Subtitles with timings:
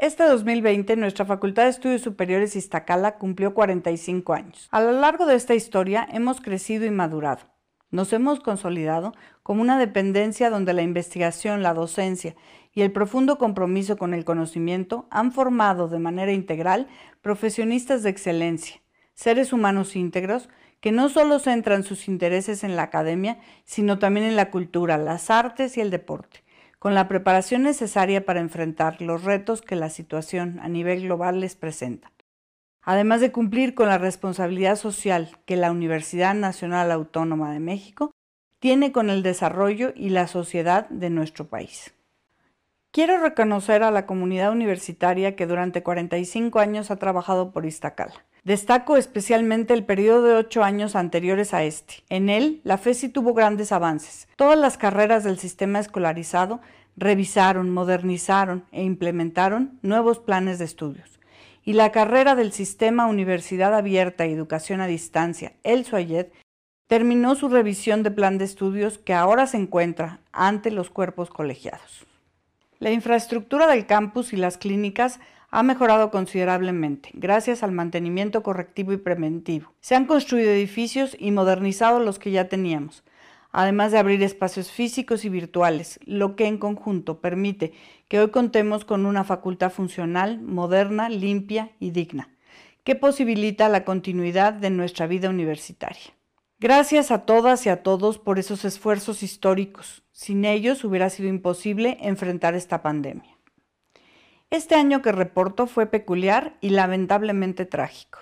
[0.00, 4.66] Este 2020, nuestra Facultad de Estudios Superiores Iztacala cumplió 45 años.
[4.70, 7.42] A lo largo de esta historia hemos crecido y madurado.
[7.90, 12.34] Nos hemos consolidado como una dependencia donde la investigación, la docencia
[12.72, 16.88] y el profundo compromiso con el conocimiento han formado de manera integral
[17.20, 18.80] profesionistas de excelencia,
[19.12, 20.48] seres humanos íntegros
[20.80, 25.28] que no solo centran sus intereses en la academia, sino también en la cultura, las
[25.28, 26.42] artes y el deporte
[26.80, 31.54] con la preparación necesaria para enfrentar los retos que la situación a nivel global les
[31.54, 32.10] presenta.
[32.82, 38.12] Además de cumplir con la responsabilidad social que la Universidad Nacional Autónoma de México
[38.60, 41.94] tiene con el desarrollo y la sociedad de nuestro país.
[42.92, 48.24] Quiero reconocer a la comunidad universitaria que durante 45 años ha trabajado por Iztacala.
[48.44, 52.02] Destaco especialmente el periodo de ocho años anteriores a este.
[52.08, 54.28] En él, la FESI tuvo grandes avances.
[54.36, 56.60] Todas las carreras del sistema escolarizado
[56.96, 61.20] revisaron, modernizaron e implementaron nuevos planes de estudios.
[61.64, 66.28] Y la carrera del sistema Universidad Abierta y Educación a Distancia, el SUAYED,
[66.86, 72.06] terminó su revisión de plan de estudios que ahora se encuentra ante los cuerpos colegiados.
[72.78, 75.20] La infraestructura del campus y las clínicas
[75.50, 79.72] ha mejorado considerablemente gracias al mantenimiento correctivo y preventivo.
[79.80, 83.02] Se han construido edificios y modernizado los que ya teníamos,
[83.52, 87.72] además de abrir espacios físicos y virtuales, lo que en conjunto permite
[88.08, 92.28] que hoy contemos con una facultad funcional, moderna, limpia y digna,
[92.84, 96.14] que posibilita la continuidad de nuestra vida universitaria.
[96.60, 100.04] Gracias a todas y a todos por esos esfuerzos históricos.
[100.12, 103.39] Sin ellos hubiera sido imposible enfrentar esta pandemia.
[104.50, 108.18] Este año que reporto fue peculiar y lamentablemente trágico.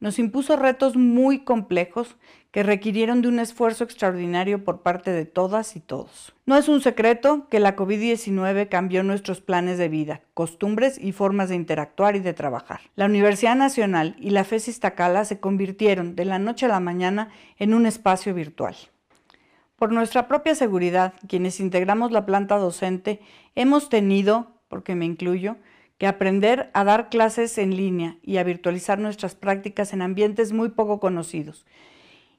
[0.00, 2.16] Nos impuso retos muy complejos
[2.52, 6.34] que requirieron de un esfuerzo extraordinario por parte de todas y todos.
[6.46, 11.50] No es un secreto que la COVID-19 cambió nuestros planes de vida, costumbres y formas
[11.50, 12.80] de interactuar y de trabajar.
[12.96, 17.28] La Universidad Nacional y la FES Iztacala se convirtieron de la noche a la mañana
[17.58, 18.74] en un espacio virtual.
[19.76, 23.20] Por nuestra propia seguridad, quienes integramos la planta docente,
[23.54, 25.56] hemos tenido porque me incluyo,
[25.98, 30.70] que aprender a dar clases en línea y a virtualizar nuestras prácticas en ambientes muy
[30.70, 31.66] poco conocidos.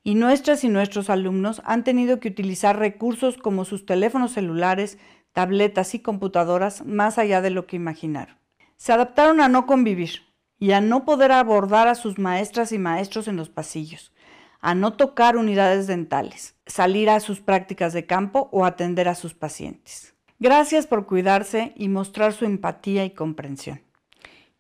[0.02, 4.98] Y nuestras y nuestros alumnos han tenido que utilizar recursos como sus teléfonos celulares,
[5.34, 8.38] tabletas y computadoras más allá de lo que imaginaron.
[8.78, 10.22] Se adaptaron a no convivir
[10.58, 14.14] y a no poder abordar a sus maestras y maestros en los pasillos,
[14.62, 19.34] a no tocar unidades dentales, salir a sus prácticas de campo o atender a sus
[19.34, 20.16] pacientes.
[20.42, 23.82] Gracias por cuidarse y mostrar su empatía y comprensión.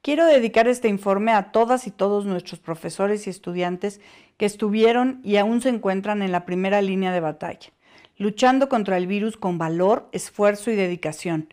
[0.02, 4.02] Quiero dedicar este informe a todas y todos nuestros profesores y estudiantes
[4.36, 7.70] que estuvieron y aún se encuentran en la primera línea de batalla,
[8.18, 11.48] luchando contra el virus con valor, esfuerzo y dedicación,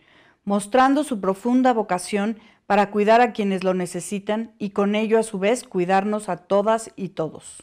[0.44, 5.38] mostrando su profunda vocación para cuidar a quienes lo necesitan y con ello a su
[5.38, 7.62] vez cuidarnos a todas y todos.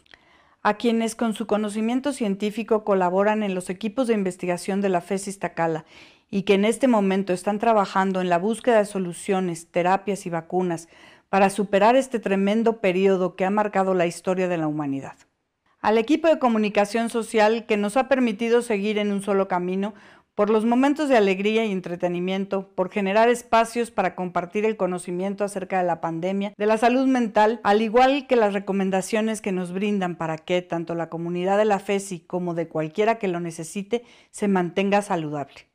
[0.61, 5.27] A quienes con su conocimiento científico colaboran en los equipos de investigación de la FES
[5.27, 5.83] Iztacala
[6.33, 10.89] y que en este momento están trabajando en la búsqueda de soluciones, terapias y vacunas
[11.29, 15.13] para superar este tremendo periodo que ha marcado la historia de la humanidad.
[15.79, 19.93] Al equipo de comunicación social que nos ha permitido seguir en un solo camino
[20.33, 25.77] por los momentos de alegría y entretenimiento, por generar espacios para compartir el conocimiento acerca
[25.77, 30.15] de la pandemia, de la salud mental, al igual que las recomendaciones que nos brindan
[30.15, 34.47] para que tanto la comunidad de la FESI como de cualquiera que lo necesite se
[34.47, 35.72] mantenga saludable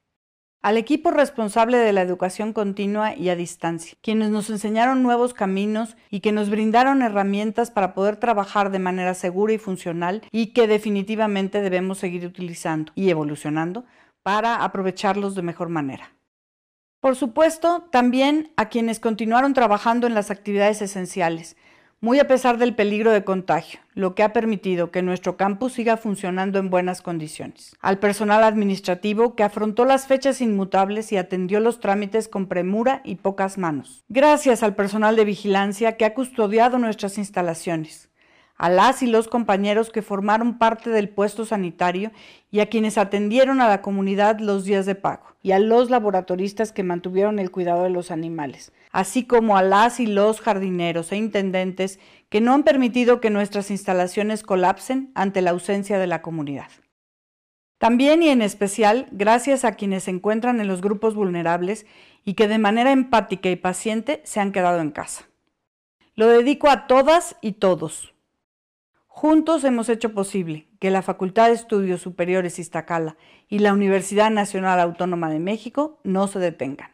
[0.60, 5.96] al equipo responsable de la educación continua y a distancia, quienes nos enseñaron nuevos caminos
[6.10, 10.66] y que nos brindaron herramientas para poder trabajar de manera segura y funcional y que
[10.66, 13.84] definitivamente debemos seguir utilizando y evolucionando
[14.24, 16.12] para aprovecharlos de mejor manera.
[17.00, 21.56] Por supuesto, también a quienes continuaron trabajando en las actividades esenciales,
[22.00, 25.96] muy a pesar del peligro de contagio, lo que ha permitido que nuestro campus siga
[25.96, 27.76] funcionando en buenas condiciones.
[27.80, 33.16] Al personal administrativo que afrontó las fechas inmutables y atendió los trámites con premura y
[33.16, 34.04] pocas manos.
[34.08, 38.07] Gracias al personal de vigilancia que ha custodiado nuestras instalaciones
[38.58, 42.10] a las y los compañeros que formaron parte del puesto sanitario
[42.50, 46.72] y a quienes atendieron a la comunidad los días de pago, y a los laboratoristas
[46.72, 51.16] que mantuvieron el cuidado de los animales, así como a las y los jardineros e
[51.16, 56.68] intendentes que no han permitido que nuestras instalaciones colapsen ante la ausencia de la comunidad.
[57.78, 61.86] También y en especial gracias a quienes se encuentran en los grupos vulnerables
[62.24, 65.28] y que de manera empática y paciente se han quedado en casa.
[66.16, 68.12] Lo dedico a todas y todos,
[69.20, 73.16] Juntos hemos hecho posible que la Facultad de Estudios Superiores Iztacala
[73.48, 76.92] y la Universidad Nacional Autónoma de México no se detengan.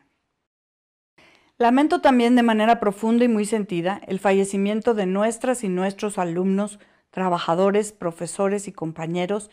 [1.58, 6.78] Lamento también de manera profunda y muy sentida el fallecimiento de nuestras y nuestros alumnos,
[7.10, 9.50] trabajadores, profesores y compañeros,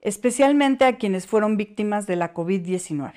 [0.00, 3.12] especialmente a quienes fueron víctimas de la COVID-19.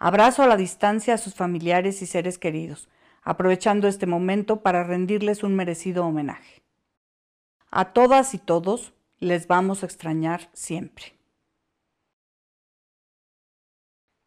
[0.00, 2.88] Abrazo a la distancia a sus familiares y seres queridos,
[3.22, 6.57] aprovechando este momento para rendirles un merecido homenaje.
[7.70, 11.18] A todas y todos les vamos a extrañar siempre.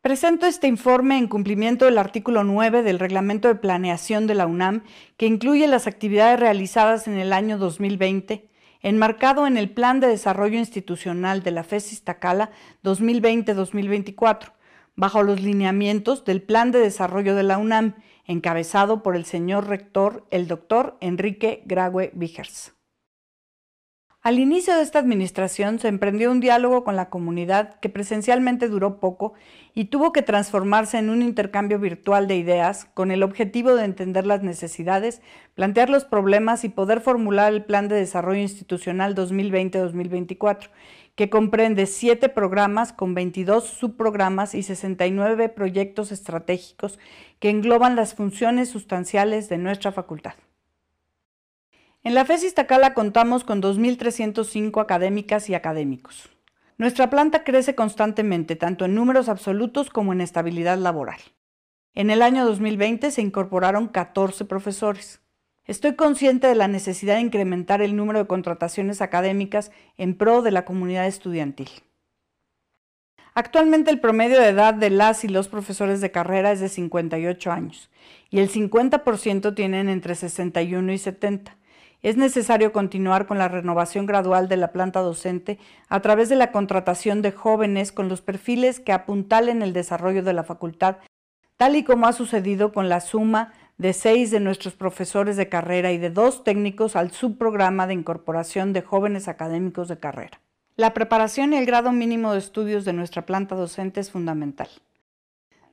[0.01, 4.83] Presento este informe en cumplimiento del artículo 9 del Reglamento de Planeación de la UNAM,
[5.17, 8.49] que incluye las actividades realizadas en el año 2020,
[8.81, 12.51] enmarcado en el Plan de Desarrollo Institucional de la FES Iztacala
[12.83, 14.53] 2020-2024,
[14.95, 17.95] bajo los lineamientos del Plan de Desarrollo de la UNAM,
[18.25, 22.73] encabezado por el señor rector, el doctor Enrique Graue Vigers.
[24.23, 28.99] Al inicio de esta administración se emprendió un diálogo con la comunidad que presencialmente duró
[28.99, 29.33] poco
[29.73, 34.27] y tuvo que transformarse en un intercambio virtual de ideas con el objetivo de entender
[34.27, 35.23] las necesidades,
[35.55, 40.69] plantear los problemas y poder formular el Plan de Desarrollo Institucional 2020-2024,
[41.15, 46.99] que comprende siete programas con 22 subprogramas y 69 proyectos estratégicos
[47.39, 50.33] que engloban las funciones sustanciales de nuestra facultad.
[52.03, 56.29] En la FES Iztacala contamos con 2.305 académicas y académicos.
[56.79, 61.19] Nuestra planta crece constantemente, tanto en números absolutos como en estabilidad laboral.
[61.93, 65.21] En el año 2020 se incorporaron 14 profesores.
[65.65, 70.49] Estoy consciente de la necesidad de incrementar el número de contrataciones académicas en pro de
[70.49, 71.69] la comunidad estudiantil.
[73.35, 77.51] Actualmente el promedio de edad de las y los profesores de carrera es de 58
[77.51, 77.91] años
[78.31, 81.60] y el 50% tienen entre 61 y 70
[82.01, 86.51] es necesario continuar con la renovación gradual de la planta docente a través de la
[86.51, 90.97] contratación de jóvenes con los perfiles que apuntalen el desarrollo de la facultad,
[91.57, 95.91] tal y como ha sucedido con la suma de seis de nuestros profesores de carrera
[95.91, 100.41] y de dos técnicos al subprograma de incorporación de jóvenes académicos de carrera.
[100.75, 104.69] La preparación y el grado mínimo de estudios de nuestra planta docente es fundamental.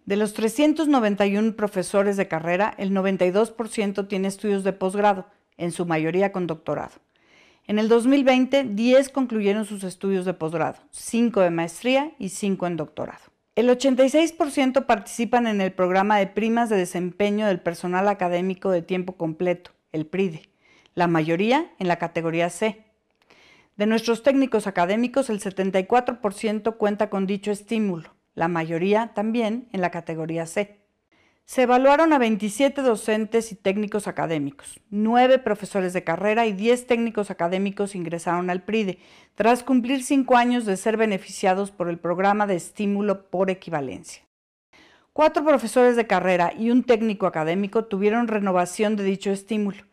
[0.05, 5.27] De los 391 profesores de carrera, el 92% tiene estudios de posgrado,
[5.59, 6.95] en su mayoría con doctorado.
[7.67, 12.77] En el 2020, 10 concluyeron sus estudios de posgrado, 5 de maestría y 5 en
[12.77, 13.21] doctorado.
[13.57, 19.17] El 86% participan en el programa de primas de desempeño del personal académico de tiempo
[19.17, 20.49] completo, el PRIDE,
[20.95, 22.85] la mayoría en la categoría C.
[23.77, 29.91] De nuestros técnicos académicos, el 74% cuenta con dicho estímulo, la mayoría también en la
[29.91, 30.78] categoría C.
[31.49, 37.31] Se evaluaron a 27 docentes y técnicos académicos, 9 profesores de carrera y 10 técnicos
[37.31, 38.99] académicos ingresaron al PRIDE,
[39.35, 44.25] tras cumplir 5 años de ser beneficiados por el programa de estímulo por equivalencia.
[45.15, 49.85] Cuatro profesores de carrera y un técnico académico tuvieron renovación de dicho estímulo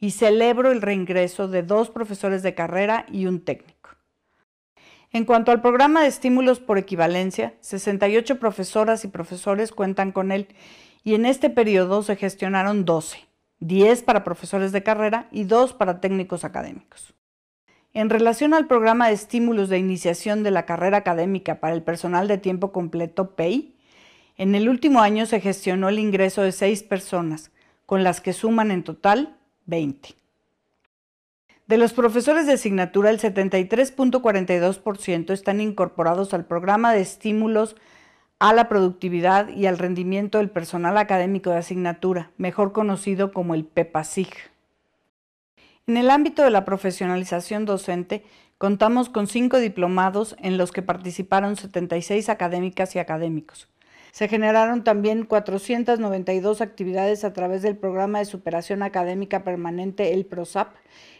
[0.00, 3.90] y celebro el reingreso de dos profesores de carrera y un técnico.
[5.12, 10.48] En cuanto al programa de estímulos por equivalencia, 68 profesoras y profesores cuentan con él
[11.04, 13.18] y en este periodo se gestionaron 12,
[13.60, 17.14] 10 para profesores de carrera y 2 para técnicos académicos.
[17.92, 22.26] En relación al programa de estímulos de iniciación de la carrera académica para el personal
[22.26, 23.76] de tiempo completo PEI,
[24.36, 27.52] en el último año se gestionó el ingreso de 6 personas,
[27.86, 29.36] con las que suman en total
[29.66, 30.16] 20.
[31.66, 37.76] De los profesores de asignatura, el 73.42% están incorporados al programa de estímulos
[38.44, 43.64] a la productividad y al rendimiento del personal académico de asignatura, mejor conocido como el
[43.64, 44.34] PEPASIG.
[45.86, 48.22] En el ámbito de la profesionalización docente,
[48.58, 53.70] contamos con cinco diplomados en los que participaron 76 académicas y académicos.
[54.12, 60.74] Se generaron también 492 actividades a través del programa de superación académica permanente, el PROSAP,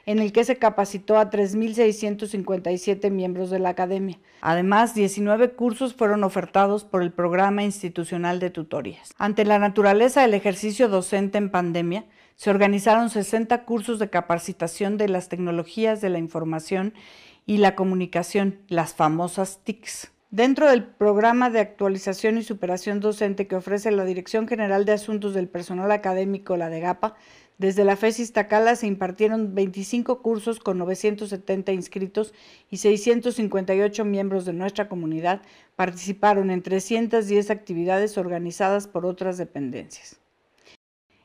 [0.06, 4.18] en el que se capacitó a 3.657 miembros de la academia.
[4.40, 9.12] Además, 19 cursos fueron ofertados por el programa institucional de tutorías.
[9.18, 12.04] Ante la naturaleza del ejercicio docente en pandemia,
[12.36, 16.94] se organizaron 60 cursos de capacitación de las tecnologías de la información
[17.46, 20.10] y la comunicación, las famosas TICs.
[20.30, 25.32] Dentro del programa de actualización y superación docente que ofrece la Dirección General de Asuntos
[25.32, 27.14] del Personal Académico, la DEGAPA,
[27.56, 32.34] desde la FES Iztacala se impartieron 25 cursos con 970 inscritos
[32.68, 35.40] y 658 miembros de nuestra comunidad
[35.76, 40.18] participaron en 310 actividades organizadas por otras dependencias.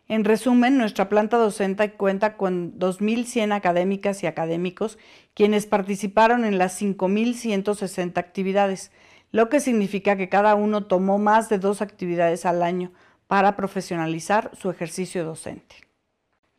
[0.07, 4.97] En resumen, nuestra planta docente cuenta con 2.100 académicas y académicos
[5.35, 8.91] quienes participaron en las 5.160 actividades,
[9.31, 12.91] lo que significa que cada uno tomó más de dos actividades al año,
[13.27, 15.88] para profesionalizar su ejercicio docente.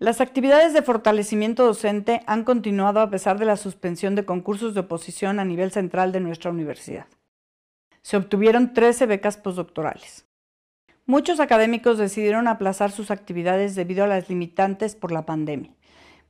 [0.00, 4.80] Las actividades de fortalecimiento docente han continuado a pesar de la suspensión de concursos de
[4.80, 7.04] oposición a nivel central de nuestra universidad.
[8.00, 10.24] Se obtuvieron 13 becas postdoctorales.
[11.04, 15.74] Muchos académicos decidieron aplazar sus actividades debido a las limitantes por la pandemia.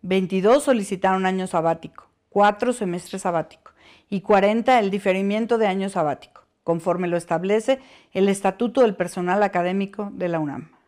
[0.03, 3.71] 22 solicitaron año sabático, 4 semestres sabático
[4.09, 7.79] y 40 el diferimiento de año sabático, conforme lo establece
[8.11, 10.80] el Estatuto del Personal Académico de la UNAM.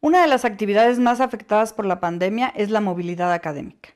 [0.00, 3.90] Una de las actividades más afectadas por la pandemia es la movilidad académica.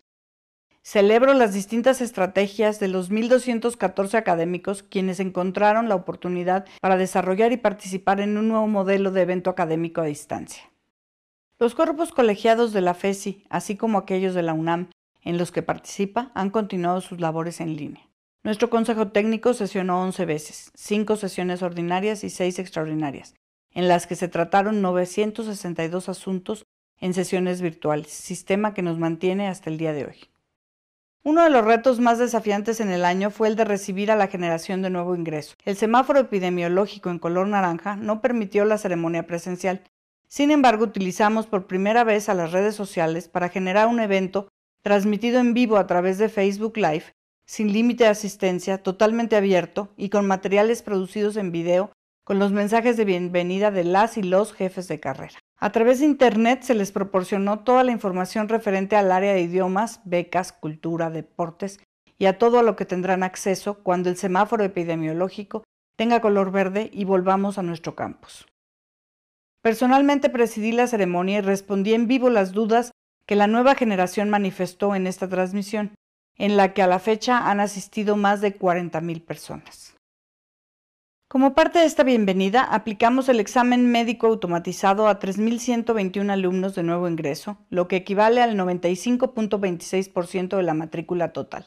[0.83, 7.59] Celebro las distintas estrategias de los 1.214 académicos quienes encontraron la oportunidad para desarrollar y
[7.59, 10.63] participar en un nuevo modelo de evento académico a distancia.
[11.59, 14.89] Los cuerpos colegiados de la FESI, así como aquellos de la UNAM,
[15.23, 18.09] en los que participa, han continuado sus labores en línea.
[18.43, 23.35] Nuestro Consejo Técnico sesionó 11 veces, 5 sesiones ordinarias y 6 extraordinarias,
[23.73, 26.67] en las que se trataron 962 asuntos
[26.99, 30.31] en sesiones virtuales, sistema que nos mantiene hasta el día de hoy.
[31.23, 34.29] Uno de los retos más desafiantes en el año fue el de recibir a la
[34.29, 35.55] generación de nuevo ingreso.
[35.67, 39.83] El semáforo epidemiológico en color naranja no permitió la ceremonia presencial.
[40.29, 44.49] Sin embargo, utilizamos por primera vez a las redes sociales para generar un evento
[44.83, 47.05] transmitido en vivo a través de Facebook Live,
[47.45, 51.91] sin límite de asistencia, totalmente abierto y con materiales producidos en video
[52.31, 55.37] con los mensajes de bienvenida de las y los jefes de carrera.
[55.59, 60.01] A través de Internet se les proporcionó toda la información referente al área de idiomas,
[60.05, 61.81] becas, cultura, deportes
[62.19, 65.65] y a todo a lo que tendrán acceso cuando el semáforo epidemiológico
[65.97, 68.47] tenga color verde y volvamos a nuestro campus.
[69.61, 72.93] Personalmente presidí la ceremonia y respondí en vivo las dudas
[73.27, 75.97] que la nueva generación manifestó en esta transmisión,
[76.37, 79.90] en la que a la fecha han asistido más de 40.000 personas.
[81.31, 87.09] Como parte de esta bienvenida, aplicamos el examen médico automatizado a 3.121 alumnos de nuevo
[87.09, 91.67] ingreso, lo que equivale al 95.26% de la matrícula total.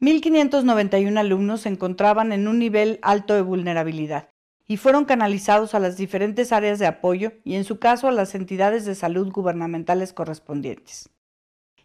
[0.00, 4.30] 1.591 alumnos se encontraban en un nivel alto de vulnerabilidad
[4.66, 8.34] y fueron canalizados a las diferentes áreas de apoyo y en su caso a las
[8.34, 11.10] entidades de salud gubernamentales correspondientes.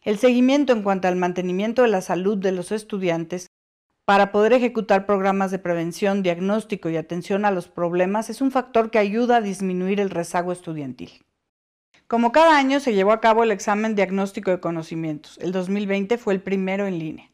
[0.01, 3.44] El seguimiento en cuanto al mantenimiento de la salud de los estudiantes
[4.05, 8.91] para poder ejecutar programas de prevención, diagnóstico y atención a los problemas es un factor
[8.91, 11.25] que ayuda a disminuir el rezago estudiantil.
[12.07, 15.39] Como cada año se llevó a cabo el examen diagnóstico de conocimientos.
[15.41, 17.31] El 2020 fue el primero en línea.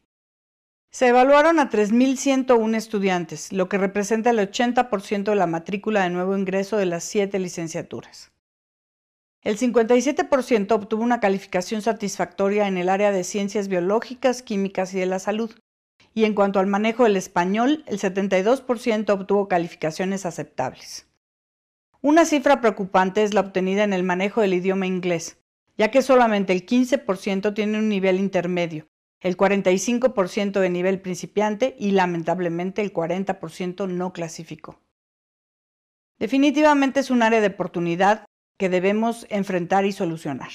[0.90, 6.36] Se evaluaron a 3.101 estudiantes, lo que representa el 80% de la matrícula de nuevo
[6.36, 8.32] ingreso de las siete licenciaturas.
[9.42, 15.06] El 57% obtuvo una calificación satisfactoria en el área de ciencias biológicas, químicas y de
[15.06, 15.54] la salud,
[16.14, 21.06] y en cuanto al manejo del español, el 72% obtuvo calificaciones aceptables.
[22.00, 25.38] Una cifra preocupante es la obtenida en el manejo del idioma inglés,
[25.78, 28.88] ya que solamente el 15% tiene un nivel intermedio,
[29.20, 34.80] el 45% de nivel principiante y lamentablemente el 40% no clasificó.
[36.18, 38.24] Definitivamente es un área de oportunidad
[38.58, 40.50] que debemos enfrentar y solucionar.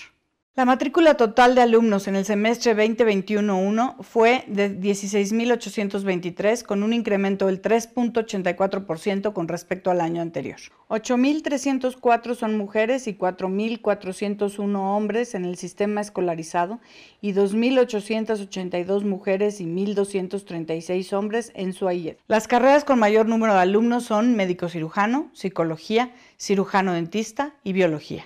[0.57, 7.45] La matrícula total de alumnos en el semestre 2021-1 fue de 16.823, con un incremento
[7.45, 10.57] del 3.84% con respecto al año anterior.
[10.89, 16.79] 8.304 son mujeres y 4.401 hombres en el sistema escolarizado
[17.21, 22.17] y 2.882 mujeres y 1.236 hombres en su AIED.
[22.27, 28.25] Las carreras con mayor número de alumnos son médico cirujano, psicología, cirujano dentista y biología.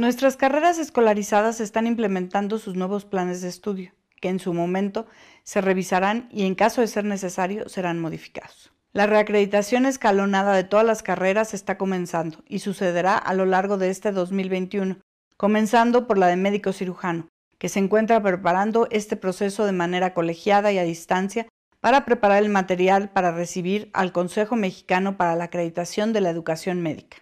[0.00, 5.06] Nuestras carreras escolarizadas están implementando sus nuevos planes de estudio, que en su momento
[5.44, 8.72] se revisarán y en caso de ser necesario serán modificados.
[8.94, 13.90] La reacreditación escalonada de todas las carreras está comenzando y sucederá a lo largo de
[13.90, 14.96] este 2021,
[15.36, 17.28] comenzando por la de médico cirujano,
[17.58, 21.46] que se encuentra preparando este proceso de manera colegiada y a distancia
[21.82, 26.80] para preparar el material para recibir al Consejo Mexicano para la Acreditación de la Educación
[26.80, 27.18] Médica.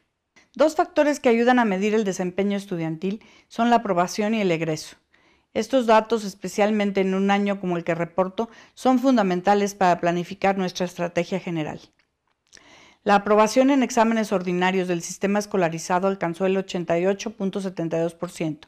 [0.59, 4.97] Dos factores que ayudan a medir el desempeño estudiantil son la aprobación y el egreso.
[5.55, 10.85] Estos datos, especialmente en un año como el que reporto, son fundamentales para planificar nuestra
[10.85, 11.81] estrategia general.
[13.05, 18.67] La aprobación en exámenes ordinarios del sistema escolarizado alcanzó el 88.72%,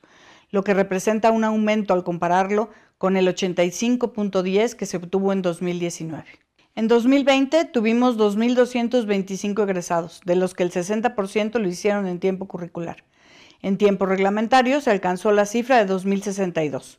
[0.50, 6.24] lo que representa un aumento al compararlo con el 85.10 que se obtuvo en 2019.
[6.80, 13.04] En 2020 tuvimos 2.225 egresados, de los que el 60% lo hicieron en tiempo curricular.
[13.60, 16.96] En tiempo reglamentario se alcanzó la cifra de 2.062.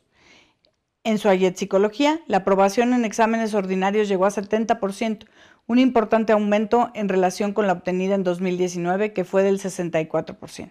[1.02, 5.26] En su Ayet Psicología, la aprobación en exámenes ordinarios llegó a 70%,
[5.66, 10.70] un importante aumento en relación con la obtenida en 2019, que fue del 64%.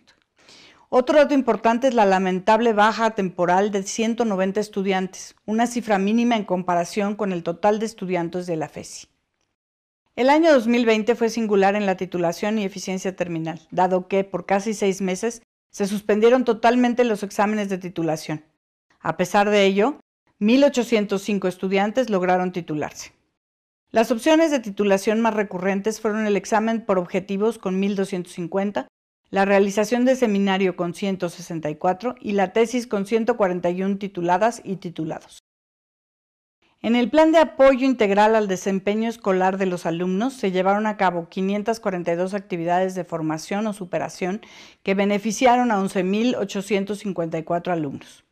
[0.94, 6.44] Otro dato importante es la lamentable baja temporal de 190 estudiantes, una cifra mínima en
[6.44, 9.08] comparación con el total de estudiantes de la FESI.
[10.18, 14.74] El año 2020 fue singular en la titulación y eficiencia terminal, dado que por casi
[14.74, 18.44] seis meses se suspendieron totalmente los exámenes de titulación.
[19.00, 20.02] A pesar de ello,
[20.42, 23.14] 1.805 estudiantes lograron titularse.
[23.92, 28.88] Las opciones de titulación más recurrentes fueron el examen por objetivos con 1.250,
[29.32, 35.40] la realización de seminario con 164 y la tesis con 141 tituladas y titulados.
[36.84, 40.98] En el plan de apoyo integral al desempeño escolar de los alumnos se llevaron a
[40.98, 44.42] cabo 542 actividades de formación o superación
[44.84, 48.26] que beneficiaron a 11.854 alumnos.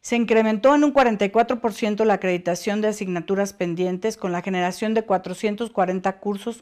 [0.00, 6.18] Se incrementó en un 44% la acreditación de asignaturas pendientes con la generación de 440
[6.20, 6.60] cursos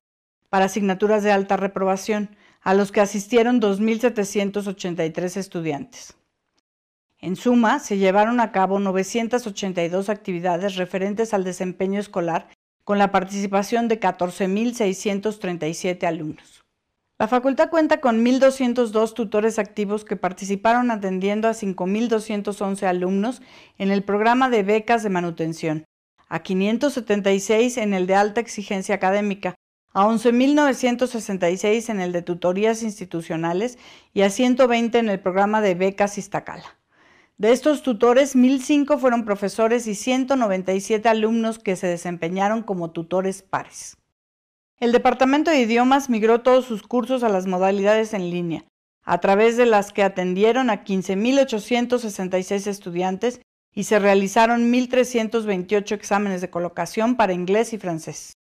[0.51, 2.37] para asignaturas de alta reprobación,
[2.67, 6.17] a los que asistieron 2.783 estudiantes.
[7.21, 12.49] En suma, se llevaron a cabo 982 actividades referentes al desempeño escolar
[12.83, 16.65] con la participación de 14.637 alumnos.
[17.21, 23.43] La facultad cuenta con 1.202 tutores activos que participaron atendiendo a 5.211 alumnos
[23.79, 25.85] en el programa de becas de manutención,
[26.29, 29.55] a 576 en el de alta exigencia académica,
[29.97, 33.79] a 11.966 en el de tutorías institucionales
[34.13, 36.77] y a 120 en el programa de becas Iztacala.
[37.39, 43.97] De estos tutores, 1.005 fueron profesores y 197 alumnos que se desempeñaron como tutores pares.
[44.79, 48.67] El Departamento de Idiomas migró todos sus cursos a las modalidades en línea,
[49.03, 53.41] a través de las que atendieron a 15.866 estudiantes
[53.73, 58.37] y se realizaron 1.328 exámenes de colocación para inglés y francés.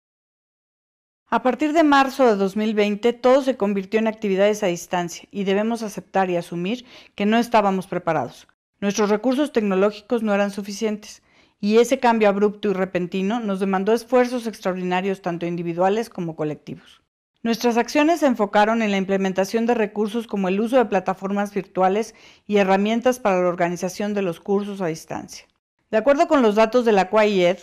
[1.29, 5.83] A partir de marzo de 2020, todo se convirtió en actividades a distancia y debemos
[5.83, 8.47] aceptar y asumir que no estábamos preparados.
[8.81, 11.23] Nuestros recursos tecnológicos no eran suficientes
[11.61, 17.01] y ese cambio abrupto y repentino nos demandó esfuerzos extraordinarios tanto individuales como colectivos.
[17.43, 22.15] Nuestras acciones se enfocaron en la implementación de recursos como el uso de plataformas virtuales
[22.47, 25.47] y herramientas para la organización de los cursos a distancia.
[25.91, 27.59] De acuerdo con los datos de la QAIED,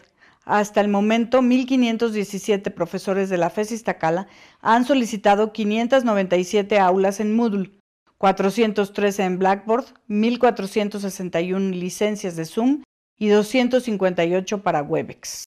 [0.46, 4.28] hasta el momento, 1.517 profesores de la FES Iztacala
[4.60, 7.72] han solicitado 597 aulas en Moodle,
[8.18, 12.84] 413 en Blackboard, 1.461 licencias de Zoom
[13.18, 15.46] y 258 para Webex.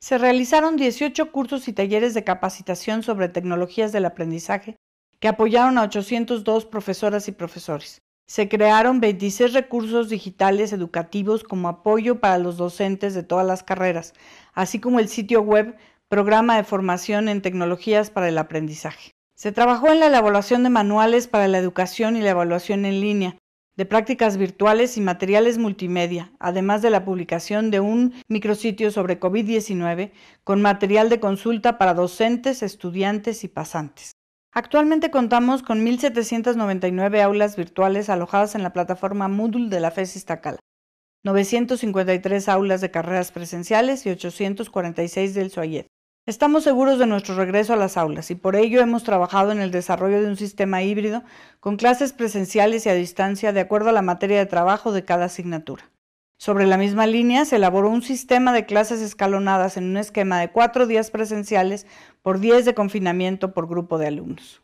[0.00, 4.76] Se realizaron 18 cursos y talleres de capacitación sobre tecnologías del aprendizaje
[5.20, 7.98] que apoyaron a 802 profesoras y profesores.
[8.28, 14.14] Se crearon 26 recursos digitales educativos como apoyo para los docentes de todas las carreras,
[14.52, 15.76] así como el sitio web
[16.08, 19.12] Programa de Formación en Tecnologías para el Aprendizaje.
[19.36, 23.36] Se trabajó en la elaboración de manuales para la educación y la evaluación en línea,
[23.76, 30.10] de prácticas virtuales y materiales multimedia, además de la publicación de un micrositio sobre COVID-19
[30.42, 34.15] con material de consulta para docentes, estudiantes y pasantes.
[34.58, 40.60] Actualmente contamos con 1.799 aulas virtuales alojadas en la plataforma Moodle de la FES Iztacala,
[41.24, 45.84] 953 aulas de carreras presenciales y 846 del SOAYED.
[46.24, 49.70] Estamos seguros de nuestro regreso a las aulas y por ello hemos trabajado en el
[49.70, 51.22] desarrollo de un sistema híbrido
[51.60, 55.26] con clases presenciales y a distancia de acuerdo a la materia de trabajo de cada
[55.26, 55.90] asignatura.
[56.38, 60.50] Sobre la misma línea, se elaboró un sistema de clases escalonadas en un esquema de
[60.50, 61.86] cuatro días presenciales
[62.26, 64.60] por 10 de confinamiento por grupo de alumnos.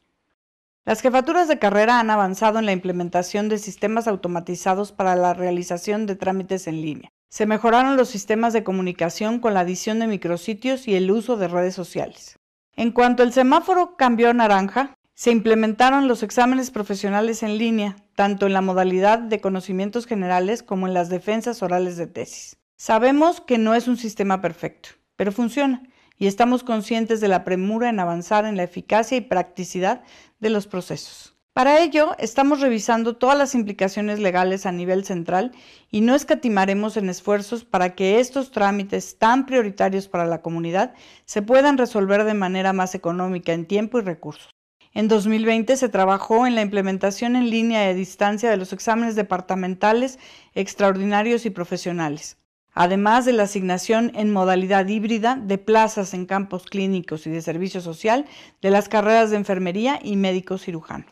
[0.85, 6.07] Las jefaturas de carrera han avanzado en la implementación de sistemas automatizados para la realización
[6.07, 7.13] de trámites en línea.
[7.29, 11.47] Se mejoraron los sistemas de comunicación con la adición de micrositios y el uso de
[11.47, 12.37] redes sociales.
[12.75, 18.47] En cuanto el semáforo cambió a naranja, se implementaron los exámenes profesionales en línea, tanto
[18.47, 22.57] en la modalidad de conocimientos generales como en las defensas orales de tesis.
[22.77, 25.85] Sabemos que no es un sistema perfecto, pero funciona
[26.19, 30.03] y estamos conscientes de la premura en avanzar en la eficacia y practicidad
[30.41, 31.37] de los procesos.
[31.53, 35.53] Para ello, estamos revisando todas las implicaciones legales a nivel central
[35.91, 40.95] y no escatimaremos en esfuerzos para que estos trámites tan prioritarios para la comunidad
[41.27, 44.51] se puedan resolver de manera más económica en tiempo y recursos.
[44.95, 49.15] En 2020 se trabajó en la implementación en línea y a distancia de los exámenes
[49.15, 50.19] departamentales,
[50.55, 52.39] extraordinarios y profesionales,
[52.75, 57.81] además de la asignación en modalidad híbrida de plazas en campos clínicos y de servicio
[57.81, 58.27] social
[58.61, 61.07] de las carreras de enfermería y médico cirujano.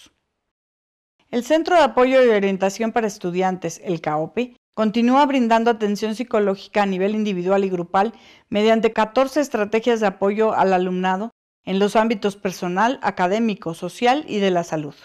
[1.35, 6.85] El Centro de Apoyo y Orientación para Estudiantes, el CAOPE, continúa brindando atención psicológica a
[6.85, 8.13] nivel individual y grupal
[8.47, 11.31] mediante 14 estrategias de apoyo al alumnado
[11.65, 14.95] en los ámbitos personal, académico, social y de la salud.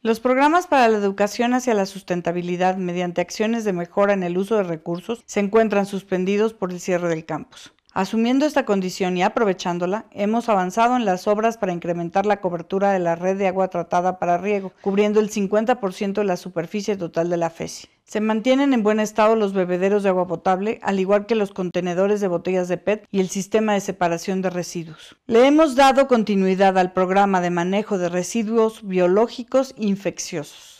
[0.00, 4.54] Los programas para la educación hacia la sustentabilidad mediante acciones de mejora en el uso
[4.54, 7.73] de recursos se encuentran suspendidos por el cierre del campus.
[7.96, 12.98] Asumiendo esta condición y aprovechándola, hemos avanzado en las obras para incrementar la cobertura de
[12.98, 17.36] la red de agua tratada para riego, cubriendo el 50% de la superficie total de
[17.36, 17.86] la FESI.
[18.02, 22.20] Se mantienen en buen estado los bebederos de agua potable, al igual que los contenedores
[22.20, 25.14] de botellas de PET y el sistema de separación de residuos.
[25.28, 30.73] Le hemos dado continuidad al programa de manejo de residuos biológicos infecciosos.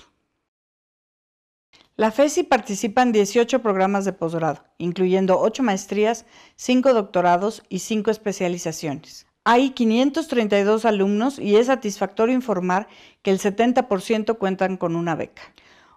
[1.97, 6.27] La FESI participa en 18 programas de posgrado, incluyendo 8 maestrías,
[6.57, 9.29] 5 doctorados y 5 especializaciones.
[9.45, 12.89] Hay 532 alumnos y es satisfactorio informar
[13.23, 15.43] que el 70% cuentan con una beca.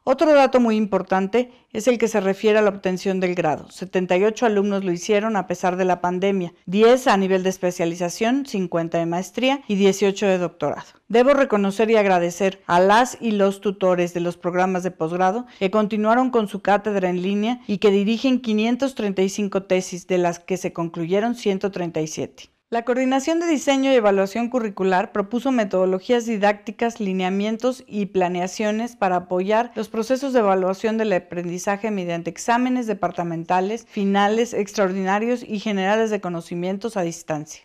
[0.09, 3.69] Otro dato muy importante es el que se refiere a la obtención del grado.
[3.69, 8.99] 78 alumnos lo hicieron a pesar de la pandemia, 10 a nivel de especialización, 50
[8.99, 10.87] de maestría y 18 de doctorado.
[11.09, 15.71] Debo reconocer y agradecer a las y los tutores de los programas de posgrado que
[15.71, 20.71] continuaron con su cátedra en línea y que dirigen 535 tesis, de las que se
[20.71, 22.56] concluyeron 137.
[22.69, 29.71] La Coordinación de Diseño y Evaluación Curricular propuso metodologías didácticas, lineamientos y planeaciones para apoyar
[29.75, 36.97] los procesos de evaluación del aprendizaje mediante exámenes departamentales, finales, extraordinarios y generales de conocimientos
[36.97, 37.63] a distancia.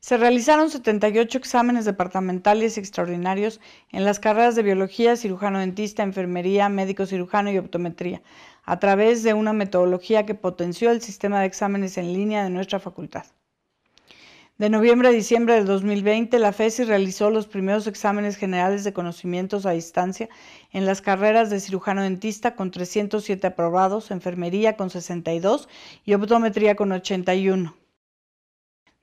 [0.00, 7.06] Se realizaron 78 exámenes departamentales extraordinarios en las carreras de biología, cirujano dentista, enfermería, médico
[7.06, 8.20] cirujano y optometría,
[8.62, 12.78] a través de una metodología que potenció el sistema de exámenes en línea de nuestra
[12.78, 13.24] facultad.
[14.58, 19.66] De noviembre a diciembre del 2020, la FESI realizó los primeros exámenes generales de conocimientos
[19.66, 20.30] a distancia
[20.72, 25.68] en las carreras de cirujano dentista con 307 aprobados, enfermería con 62
[26.06, 27.76] y optometría con 81.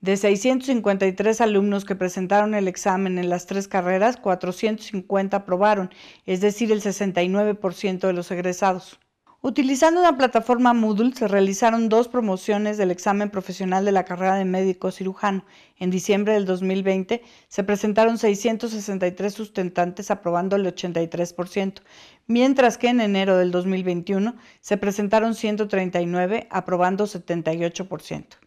[0.02, 5.92] De 653 alumnos que presentaron el examen en las tres carreras, 450 aprobaron,
[6.26, 9.00] es decir, el 69% de los egresados.
[9.46, 14.46] Utilizando una plataforma Moodle se realizaron dos promociones del examen profesional de la carrera de
[14.46, 15.44] médico cirujano.
[15.78, 21.82] En diciembre del 2020 se presentaron 663 sustentantes aprobando el 83%,
[22.26, 28.43] mientras que en enero del 2021 se presentaron 139 aprobando 78%.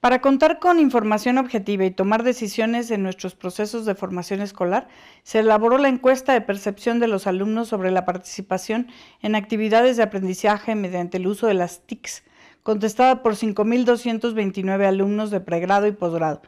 [0.00, 4.86] Para contar con información objetiva y tomar decisiones en nuestros procesos de formación escolar,
[5.24, 8.86] se elaboró la encuesta de percepción de los alumnos sobre la participación
[9.22, 12.22] en actividades de aprendizaje mediante el uso de las TICs,
[12.62, 16.42] contestada por 5.229 alumnos de pregrado y posgrado,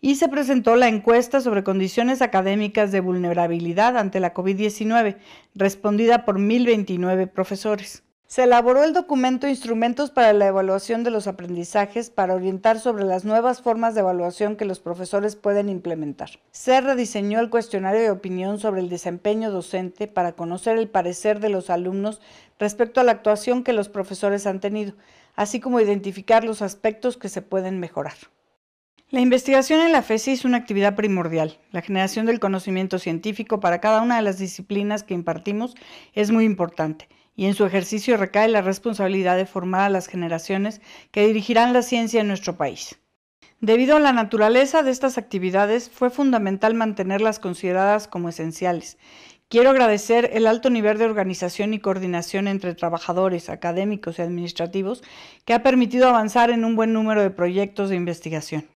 [0.00, 5.16] y se presentó la encuesta sobre condiciones académicas de vulnerabilidad ante la COVID-19,
[5.54, 8.05] respondida por 1.029 profesores.
[8.28, 13.24] Se elaboró el documento Instrumentos para la evaluación de los aprendizajes para orientar sobre las
[13.24, 16.30] nuevas formas de evaluación que los profesores pueden implementar.
[16.50, 21.50] Se rediseñó el cuestionario de opinión sobre el desempeño docente para conocer el parecer de
[21.50, 22.20] los alumnos
[22.58, 24.94] respecto a la actuación que los profesores han tenido,
[25.36, 28.16] así como identificar los aspectos que se pueden mejorar.
[29.10, 31.60] La investigación en la FESI es una actividad primordial.
[31.70, 35.76] La generación del conocimiento científico para cada una de las disciplinas que impartimos
[36.12, 40.80] es muy importante y en su ejercicio recae la responsabilidad de formar a las generaciones
[41.10, 42.98] que dirigirán la ciencia en nuestro país.
[43.60, 48.98] Debido a la naturaleza de estas actividades, fue fundamental mantenerlas consideradas como esenciales.
[49.48, 55.04] Quiero agradecer el alto nivel de organización y coordinación entre trabajadores, académicos y administrativos
[55.44, 58.75] que ha permitido avanzar en un buen número de proyectos de investigación.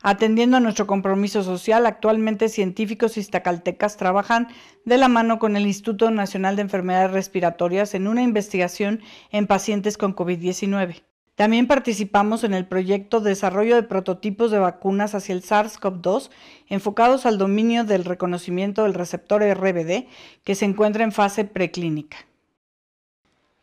[0.00, 4.46] Atendiendo a nuestro compromiso social, actualmente científicos iztacaltecas trabajan
[4.84, 9.00] de la mano con el Instituto Nacional de Enfermedades Respiratorias en una investigación
[9.32, 11.02] en pacientes con COVID-19.
[11.34, 16.30] También participamos en el proyecto Desarrollo de prototipos de vacunas hacia el SARS-CoV-2
[16.68, 20.06] enfocados al dominio del reconocimiento del receptor RBD
[20.44, 22.27] que se encuentra en fase preclínica.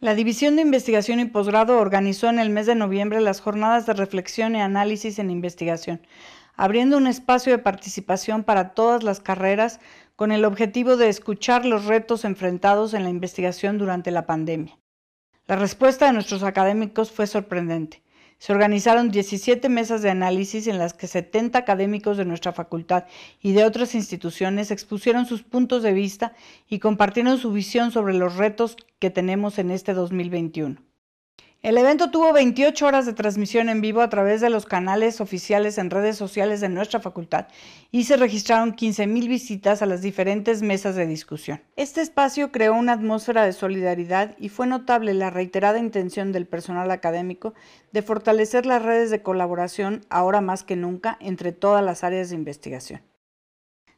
[0.02, 3.94] La División de Investigación y Posgrado organizó en el mes de noviembre las jornadas de
[3.94, 6.02] reflexión y análisis en investigación,
[6.58, 9.80] abriendo un espacio de participación para todas las carreras
[10.18, 14.78] con el objetivo de escuchar los retos enfrentados en la investigación durante la pandemia.
[15.48, 18.04] La respuesta de nuestros académicos fue sorprendente.
[18.46, 23.06] Se organizaron 17 mesas de análisis en las que 70 académicos de nuestra facultad
[23.42, 26.36] y de otras instituciones expusieron sus puntos de vista
[26.70, 30.80] y compartieron su visión sobre los retos que tenemos en este 2021.
[31.66, 35.80] El evento tuvo 28 horas de transmisión en vivo a través de los canales oficiales
[35.80, 37.48] en redes sociales de nuestra facultad
[37.90, 41.64] y se registraron 15.000 visitas a las diferentes mesas de discusión.
[41.76, 46.92] Este espacio creó una atmósfera de solidaridad y fue notable la reiterada intención del personal
[46.92, 47.56] académico
[47.92, 52.36] de fortalecer las redes de colaboración ahora más que nunca entre todas las áreas de
[52.36, 53.02] investigación.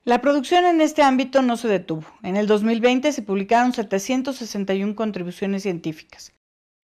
[0.06, 2.06] La producción en este ámbito no se detuvo.
[2.24, 6.32] En el 2020 se publicaron 761 contribuciones científicas.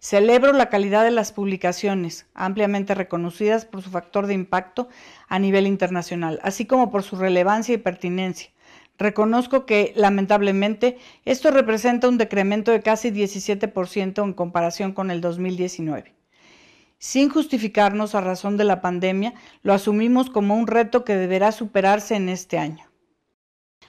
[0.04, 4.90] Celebro la calidad de las publicaciones, ampliamente reconocidas por su factor de impacto
[5.30, 8.50] a nivel internacional, así como por su relevancia y pertinencia.
[8.98, 16.14] Reconozco que, lamentablemente, esto representa un decremento de casi 17% en comparación con el 2019.
[16.98, 22.16] Sin justificarnos a razón de la pandemia, lo asumimos como un reto que deberá superarse
[22.16, 22.93] en este año.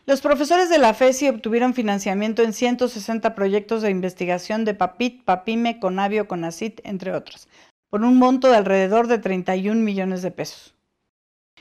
[0.07, 5.81] Los profesores de la FESI obtuvieron financiamiento en 160 proyectos de investigación de PAPIT, PAPIME,
[5.81, 7.49] CONAVIO, CONACIT, entre otros,
[7.89, 10.75] por un monto de alrededor de 31 millones de pesos.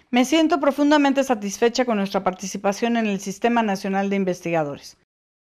[0.09, 4.97] Me siento profundamente satisfecha con nuestra participación en el Sistema Nacional de Investigadores.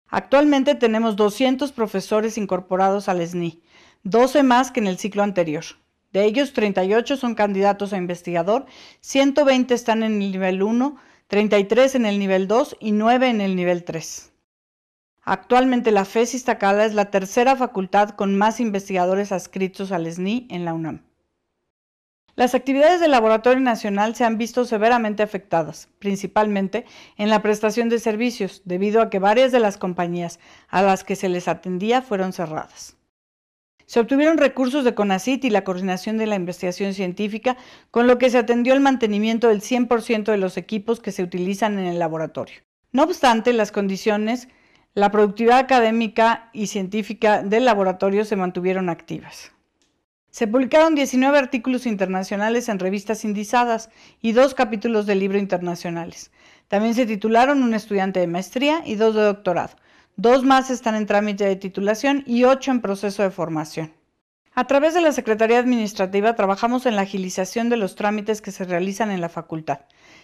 [0.09, 3.61] Actualmente tenemos 200 profesores incorporados al SNI,
[4.03, 5.63] 12 más que en el ciclo anterior.
[6.11, 8.65] De ellos, 38 son candidatos a investigador,
[8.99, 10.97] 120 están en el nivel 1,
[11.29, 14.33] 33 en el nivel 2 y 9 en el nivel 3.
[15.21, 20.65] Actualmente la FES Iztacala es la tercera facultad con más investigadores adscritos al SNI en
[20.65, 21.03] la UNAM.
[22.33, 27.99] Las actividades del Laboratorio Nacional se han visto severamente afectadas, principalmente en la prestación de
[27.99, 32.33] servicios, debido a que varias de las compañías a las que se les atendía fueron
[32.33, 32.97] cerradas.
[33.89, 37.57] Se obtuvieron recursos de CONACIT y la coordinación de la investigación científica,
[37.89, 41.79] con lo que se atendió el mantenimiento del 100% de los equipos que se utilizan
[41.79, 42.61] en el laboratorio.
[42.91, 44.47] No obstante, las condiciones,
[44.93, 49.53] la productividad académica y científica del laboratorio se mantuvieron activas.
[50.29, 53.89] Se publicaron 19 artículos internacionales en revistas indizadas
[54.21, 56.29] y dos capítulos de libro internacionales.
[56.67, 59.73] También se titularon un estudiante de maestría y dos de doctorado.
[60.21, 63.93] Dos más están en trámite de titulación y ocho en proceso de formación.
[64.53, 68.65] A través de la Secretaría Administrativa trabajamos en la agilización de los trámites que se
[68.65, 69.79] realizan en la facultad.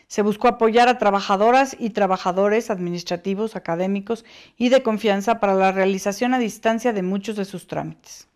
[0.08, 4.25] Se buscó apoyar a trabajadoras y trabajadores administrativos, académicos
[4.58, 8.27] y de confianza para la realización a distancia de muchos de sus trámites.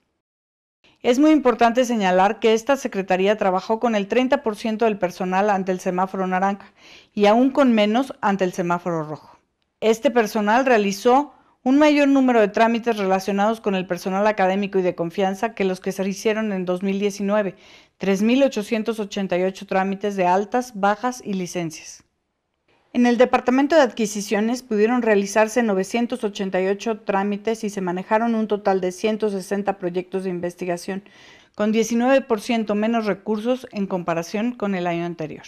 [1.01, 5.81] Es muy importante señalar que esta Secretaría trabajó con el 30% del personal ante el
[5.81, 6.71] semáforo naranja
[7.13, 9.37] y aún con menos ante el semáforo rojo.
[9.81, 14.95] Este personal realizó un mayor número de trámites relacionados con el personal académico y de
[14.95, 17.55] confianza que los que se hicieron en 2019,
[17.99, 22.03] 3.888 trámites de altas, bajas y licencias.
[22.91, 28.91] En el Departamento de Adquisiciones pudieron realizarse 988 trámites y se manejaron un total de
[28.91, 31.03] 160 proyectos de investigación,
[31.53, 35.43] con 19% menos recursos en comparación con el año anterior.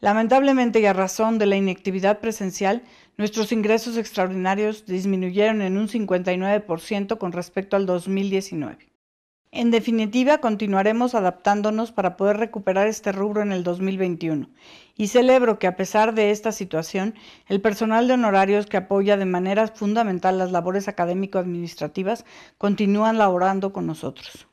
[0.00, 2.82] Lamentablemente y a razón de la inactividad presencial,
[3.16, 8.90] nuestros ingresos extraordinarios disminuyeron en un 59% con respecto al 2019.
[9.52, 14.50] En definitiva, continuaremos adaptándonos para poder recuperar este rubro en el 2021
[14.96, 17.14] y celebro que a pesar de esta situación,
[17.48, 22.26] el personal de honorarios que apoya de manera fundamental las labores académico-administrativas
[22.58, 24.46] continúan laborando con nosotros.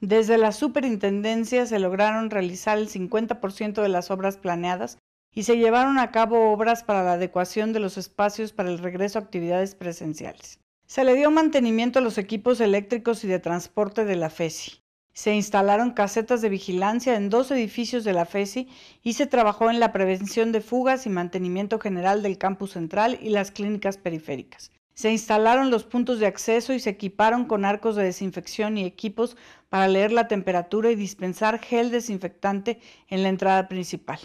[0.00, 4.98] Desde la superintendencia se lograron realizar el 50% de las obras planeadas
[5.36, 9.18] y se llevaron a cabo obras para la adecuación de los espacios para el regreso
[9.18, 10.60] a actividades presenciales.
[10.86, 14.80] Se le dio mantenimiento a los equipos eléctricos y de transporte de la FESI.
[15.12, 18.66] Se instalaron casetas de vigilancia en dos edificios de la FESI
[19.02, 23.28] y se trabajó en la prevención de fugas y mantenimiento general del campus central y
[23.28, 24.72] las clínicas periféricas.
[24.94, 29.36] Se instalaron los puntos de acceso y se equiparon con arcos de desinfección y equipos
[29.68, 34.18] para leer la temperatura y dispensar gel desinfectante en la entrada principal.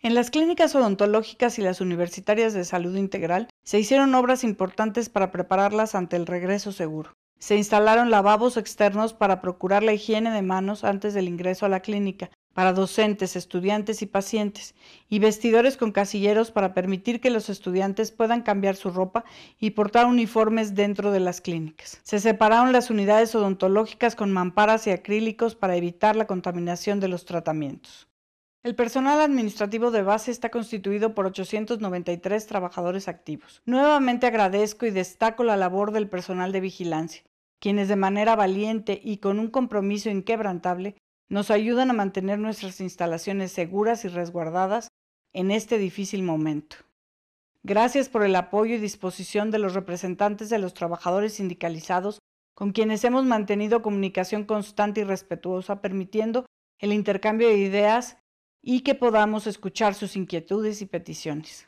[0.00, 5.32] En las clínicas odontológicas y las universitarias de salud integral se hicieron obras importantes para
[5.32, 7.14] prepararlas ante el regreso seguro.
[7.40, 11.80] Se instalaron lavabos externos para procurar la higiene de manos antes del ingreso a la
[11.80, 14.76] clínica, para docentes, estudiantes y pacientes,
[15.08, 19.24] y vestidores con casilleros para permitir que los estudiantes puedan cambiar su ropa
[19.58, 22.00] y portar uniformes dentro de las clínicas.
[22.04, 27.24] Se separaron las unidades odontológicas con mamparas y acrílicos para evitar la contaminación de los
[27.24, 28.07] tratamientos.
[28.64, 33.62] El personal administrativo de base está constituido por 893 trabajadores activos.
[33.66, 37.22] Nuevamente agradezco y destaco la labor del personal de vigilancia,
[37.60, 40.96] quienes de manera valiente y con un compromiso inquebrantable
[41.28, 44.88] nos ayudan a mantener nuestras instalaciones seguras y resguardadas
[45.32, 46.76] en este difícil momento.
[47.62, 52.18] Gracias por el apoyo y disposición de los representantes de los trabajadores sindicalizados
[52.56, 56.44] con quienes hemos mantenido comunicación constante y respetuosa, permitiendo
[56.80, 58.18] el intercambio de ideas
[58.70, 61.66] y que podamos escuchar sus inquietudes y peticiones.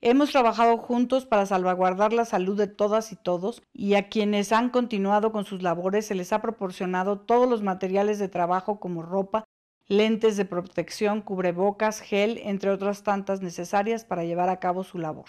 [0.00, 4.70] Hemos trabajado juntos para salvaguardar la salud de todas y todos y a quienes han
[4.70, 9.44] continuado con sus labores se les ha proporcionado todos los materiales de trabajo como ropa,
[9.86, 15.26] lentes de protección, cubrebocas, gel, entre otras tantas necesarias para llevar a cabo su labor.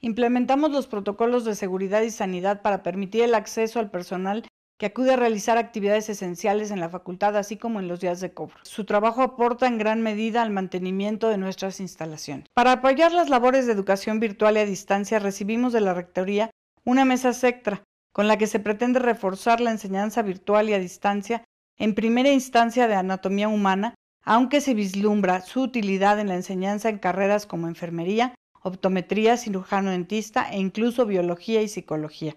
[0.00, 4.44] Implementamos los protocolos de seguridad y sanidad para permitir el acceso al personal
[4.78, 8.32] que acude a realizar actividades esenciales en la facultad, así como en los días de
[8.32, 8.56] cobro.
[8.62, 12.46] Su trabajo aporta en gran medida al mantenimiento de nuestras instalaciones.
[12.54, 16.50] Para apoyar las labores de educación virtual y a distancia, recibimos de la Rectoría
[16.84, 17.82] una mesa sectra,
[18.12, 21.44] con la que se pretende reforzar la enseñanza virtual y a distancia
[21.78, 26.98] en primera instancia de anatomía humana, aunque se vislumbra su utilidad en la enseñanza en
[26.98, 32.36] carreras como enfermería, optometría, cirujano dentista e incluso biología y psicología.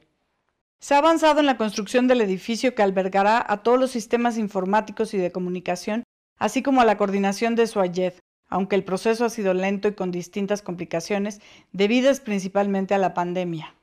[0.79, 5.13] Se ha avanzado en la construcción del edificio que albergará a todos los sistemas informáticos
[5.13, 6.03] y de comunicación,
[6.37, 8.13] así como a la coordinación de su AYED,
[8.47, 13.73] aunque el proceso ha sido lento y con distintas complicaciones debidas principalmente a la pandemia.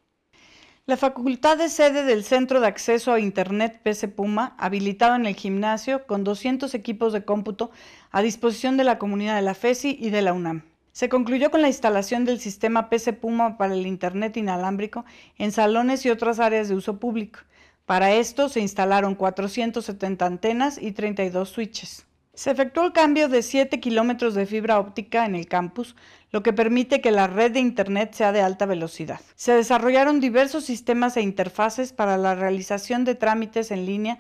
[0.87, 5.35] La facultad es sede del Centro de Acceso a Internet PC Puma, habilitado en el
[5.35, 7.71] gimnasio con 200 equipos de cómputo
[8.11, 10.74] a disposición de la comunidad de la FESI y de la UNAM.
[10.95, 15.05] Se concluyó con la instalación del sistema PC Puma para el Internet inalámbrico
[15.39, 17.41] en salones y otras áreas de uso público.
[17.85, 22.07] Para esto se instalaron 470 antenas y 32 switches.
[22.33, 25.97] Se efectuó el cambio de 7 kilómetros de fibra óptica en el campus,
[26.31, 29.21] lo que permite que la red de Internet sea de alta velocidad.
[29.35, 34.19] Se desarrollaron diversos sistemas e interfaces para la realización de trámites en línea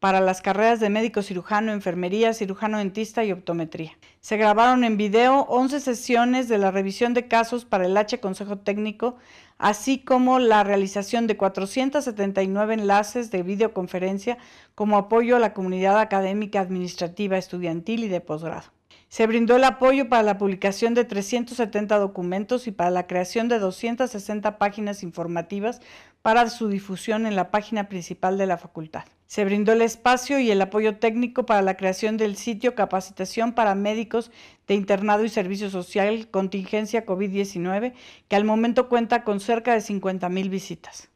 [0.00, 3.92] para las carreras de médico cirujano, enfermería, cirujano dentista y optometría.
[4.20, 8.58] Se grabaron en video 11 sesiones de la revisión de casos para el H Consejo
[8.58, 9.16] Técnico,
[9.58, 14.36] así como la realización de 479 enlaces de videoconferencia
[14.74, 18.76] como apoyo a la comunidad académica, administrativa, estudiantil y de posgrado.
[19.08, 23.60] Se brindó el apoyo para la publicación de 370 documentos y para la creación de
[23.60, 25.80] 260 páginas informativas
[26.26, 29.04] para su difusión en la página principal de la facultad.
[29.28, 33.76] Se brindó el espacio y el apoyo técnico para la creación del sitio Capacitación para
[33.76, 34.32] Médicos
[34.66, 37.92] de Internado y Servicio Social Contingencia COVID-19,
[38.26, 41.10] que al momento cuenta con cerca de 50.000 visitas.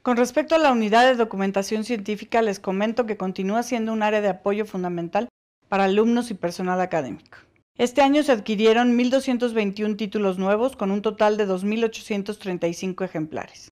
[0.00, 4.22] Con respecto a la unidad de documentación científica, les comento que continúa siendo un área
[4.22, 5.28] de apoyo fundamental
[5.68, 7.36] para alumnos y personal académico.
[7.76, 13.70] Este año se adquirieron 1.221 títulos nuevos con un total de 2.835 ejemplares.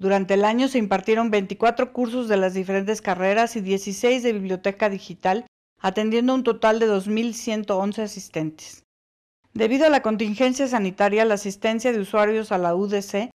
[0.00, 4.88] Durante el año se impartieron 24 cursos de las diferentes carreras y 16 de biblioteca
[4.88, 5.44] digital,
[5.78, 8.82] atendiendo un total de 2.111 asistentes.
[9.52, 13.28] Debido a la contingencia sanitaria, la asistencia de usuarios a la UDC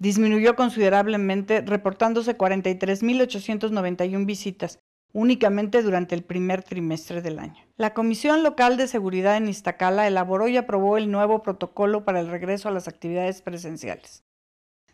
[0.00, 4.80] disminuyó considerablemente, reportándose 43.891 visitas,
[5.12, 7.62] únicamente durante el primer trimestre del año.
[7.76, 12.26] La Comisión Local de Seguridad en Iztacala elaboró y aprobó el nuevo protocolo para el
[12.26, 14.24] regreso a las actividades presenciales.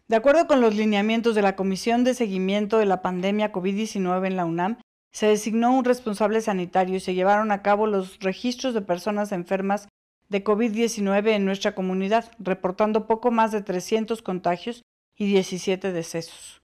[0.07, 4.37] De acuerdo con los lineamientos de la Comisión de Seguimiento de la Pandemia COVID-19 en
[4.37, 4.79] la UNAM,
[5.13, 9.89] se designó un responsable sanitario y se llevaron a cabo los registros de personas enfermas
[10.29, 14.83] de COVID-19 en nuestra comunidad, reportando poco más de 300 contagios
[15.17, 16.61] y 17 decesos.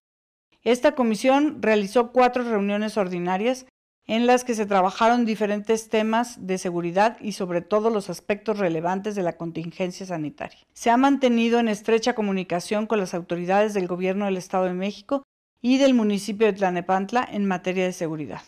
[0.63, 3.67] Esta comisión realizó cuatro reuniones ordinarias
[4.11, 9.15] en las que se trabajaron diferentes temas de seguridad y sobre todo los aspectos relevantes
[9.15, 10.59] de la contingencia sanitaria.
[10.73, 15.23] Se ha mantenido en estrecha comunicación con las autoridades del Gobierno del Estado de México
[15.63, 18.43] y del municipio de Tlanepantla en materia de seguridad.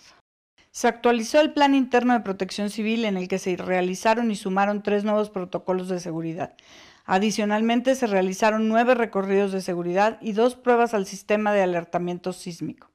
[0.73, 4.83] Se actualizó el Plan Interno de Protección Civil en el que se realizaron y sumaron
[4.83, 6.57] tres nuevos protocolos de seguridad,
[7.05, 12.92] Adicionalmente, se realizaron nueve recorridos de seguridad y dos pruebas al sistema de alertamiento sísmico.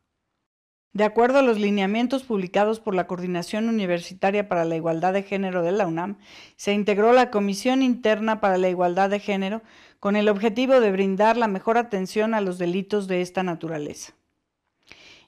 [0.98, 5.62] De acuerdo a los lineamientos publicados por la Coordinación Universitaria para la Igualdad de Género
[5.62, 6.18] de la UNAM,
[6.56, 9.62] se integró la Comisión Interna para la Igualdad de Género
[10.00, 14.16] con el objetivo de brindar la mejor atención a los delitos de esta naturaleza.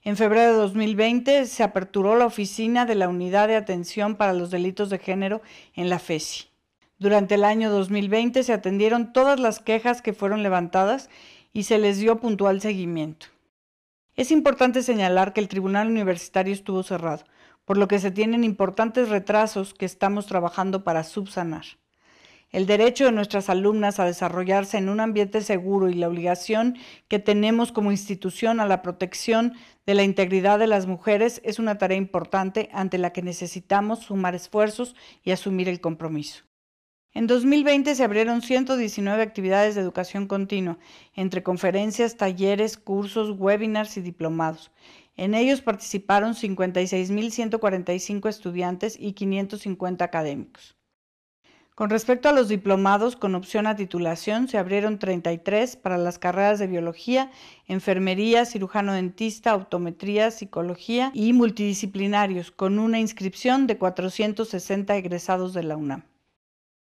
[0.02, 4.50] En febrero de 2020 se aperturó la oficina de la Unidad de Atención para los
[4.50, 5.44] Delitos de Género
[5.76, 6.48] en la FESI.
[6.98, 11.12] Durante el año 2020 se atendieron todas las quejas que fueron levantadas
[11.54, 13.28] y se les dio puntual seguimiento.
[14.20, 17.24] Es importante señalar que el Tribunal Universitario estuvo cerrado,
[17.64, 21.64] por lo que se tienen importantes retrasos que estamos trabajando para subsanar.
[22.52, 26.76] el derecho de nuestras alumnas a desarrollarse en un ambiente seguro y la obligación
[27.08, 29.54] que tenemos como institución a la protección
[29.86, 34.36] de la integridad de las mujeres es una tarea importante ante la que necesitamos sumar
[34.36, 36.49] esfuerzos y asumir el compromiso.
[37.14, 40.78] En 2020 se abrieron 119 actividades de educación continua,
[41.16, 44.72] entre conferencias, talleres, cursos, webinars y diplomados.
[45.18, 50.78] En ellos participaron 56.145 estudiantes y 550 académicos.
[51.74, 56.60] Con respecto a los diplomados con opción a titulación, se abrieron 33 para las carreras
[56.60, 57.32] de biología,
[57.68, 65.78] enfermería, cirujano dentista, optometría, psicología y multidisciplinarios, con una inscripción de 460 egresados de la
[65.78, 66.04] UNAM.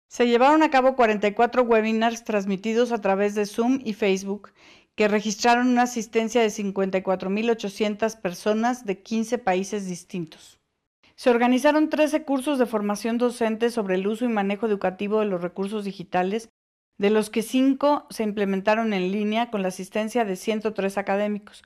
[0.10, 4.51] Se llevaron a cabo 44 webinars transmitidos a través de Zoom y Facebook
[4.95, 10.60] que registraron una asistencia de 54.800 personas de 15 países distintos.
[11.16, 15.41] Se organizaron 13 cursos de formación docente sobre el uso y manejo educativo de los
[15.41, 16.49] recursos digitales,
[16.97, 21.64] de los que 5 se implementaron en línea con la asistencia de 103 académicos,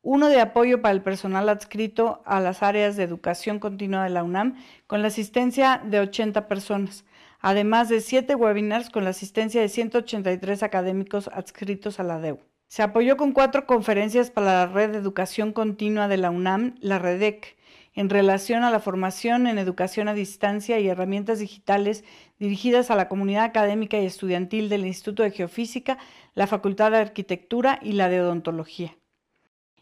[0.00, 4.24] uno de apoyo para el personal adscrito a las áreas de educación continua de la
[4.24, 7.04] UNAM, con la asistencia de 80 personas,
[7.42, 12.38] además de siete webinars con la asistencia de 183 académicos adscritos a la DEU.
[12.68, 16.98] Se apoyó con cuatro conferencias para la Red de Educación Continua de la UNAM, la
[16.98, 17.56] REDEC,
[17.94, 22.04] en relación a la formación en educación a distancia y herramientas digitales
[22.38, 25.98] dirigidas a la comunidad académica y estudiantil del Instituto de Geofísica,
[26.34, 28.96] la Facultad de Arquitectura y la de Odontología.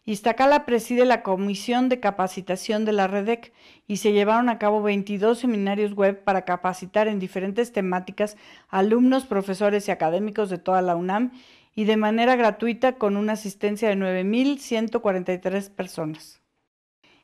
[0.06, 3.52] Iztacala preside la Comisión de Capacitación de la REDEC
[3.86, 8.36] y se llevaron a cabo 22 seminarios web para capacitar en diferentes temáticas
[8.68, 11.32] alumnos, profesores y académicos de toda la UNAM
[11.74, 16.40] y de manera gratuita con una asistencia de 9.143 personas.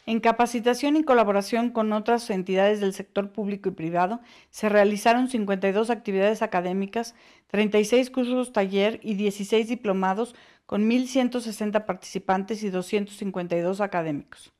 [0.08, 4.20] En capacitación y colaboración con otras entidades del sector público y privado,
[4.50, 7.16] se realizaron 52 actividades académicas,
[7.48, 10.36] 36 cursos taller y 16 diplomados
[10.66, 14.52] con 1.160 participantes y 252 académicos.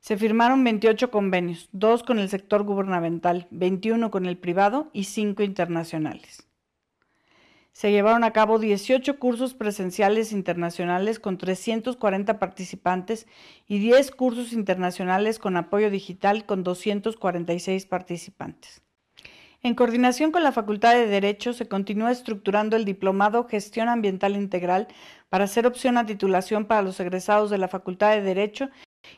[0.00, 5.42] Se firmaron 28 convenios, 2 con el sector gubernamental, 21 con el privado y 5
[5.42, 6.46] internacionales.
[7.72, 13.26] Se llevaron a cabo 18 cursos presenciales internacionales con 340 participantes
[13.66, 18.82] y 10 cursos internacionales con apoyo digital con 246 participantes.
[19.64, 24.88] En coordinación con la Facultad de Derecho, se continúa estructurando el diplomado Gestión Ambiental Integral
[25.30, 28.68] para ser opción a titulación para los egresados de la Facultad de Derecho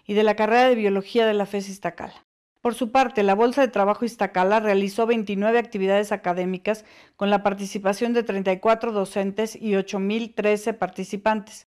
[0.06, 2.24] y de la carrera de Biología de la FES Iztacala.
[2.60, 6.84] Por su parte, la Bolsa de Trabajo Iztacala realizó 29 actividades académicas
[7.16, 11.65] con la participación de 34 docentes y 8.013 participantes.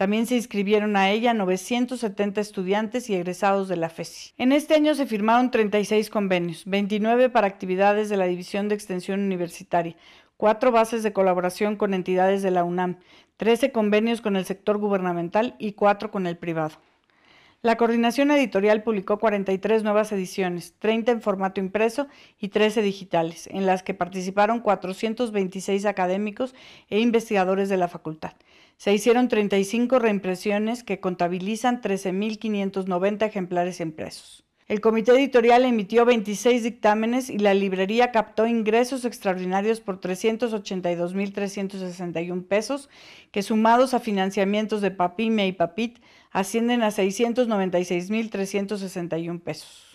[0.00, 4.32] También se inscribieron a ella 970 estudiantes y egresados de la FESI.
[4.38, 9.20] En este año se firmaron 36 convenios, 29 para actividades de la División de Extensión
[9.20, 9.96] Universitaria,
[10.38, 12.96] 4 bases de colaboración con entidades de la UNAM,
[13.36, 16.78] 13 convenios con el sector gubernamental y 4 con el privado.
[17.60, 22.06] La coordinación editorial publicó 43 nuevas ediciones, 30 en formato impreso
[22.38, 26.54] y 13 digitales, en las que participaron 426 académicos
[26.88, 28.32] e investigadores de la facultad.
[28.80, 34.46] Se hicieron 35 reimpresiones que contabilizan 13.590 ejemplares impresos.
[34.68, 42.88] El comité editorial emitió 26 dictámenes y la librería captó ingresos extraordinarios por 382.361 pesos,
[43.32, 45.98] que sumados a financiamientos de Papime y Papit
[46.30, 49.89] ascienden a 696.361 pesos.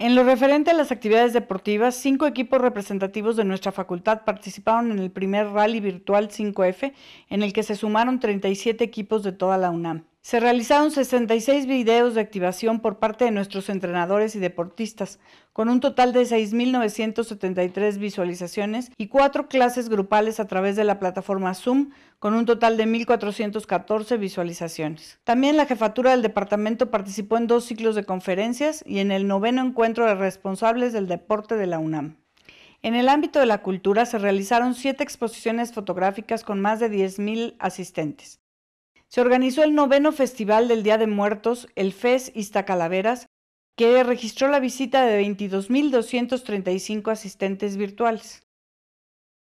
[0.00, 4.98] En lo referente a las actividades deportivas, cinco equipos representativos de nuestra facultad participaron en
[4.98, 6.94] el primer rally virtual 5F,
[7.28, 10.06] en el que se sumaron 37 equipos de toda la UNAM.
[10.22, 15.18] Se realizaron 66 videos de activación por parte de nuestros entrenadores y deportistas,
[15.54, 21.54] con un total de 6.973 visualizaciones y cuatro clases grupales a través de la plataforma
[21.54, 25.18] Zoom, con un total de 1.414 visualizaciones.
[25.24, 29.62] También la jefatura del departamento participó en dos ciclos de conferencias y en el noveno
[29.64, 32.18] encuentro de responsables del deporte de la UNAM.
[32.82, 37.56] En el ámbito de la cultura se realizaron siete exposiciones fotográficas con más de 10.000
[37.58, 38.40] asistentes
[39.10, 43.26] se organizó el noveno Festival del Día de Muertos, el FES Iztacalaveras,
[43.76, 48.46] que registró la visita de 22.235 asistentes virtuales.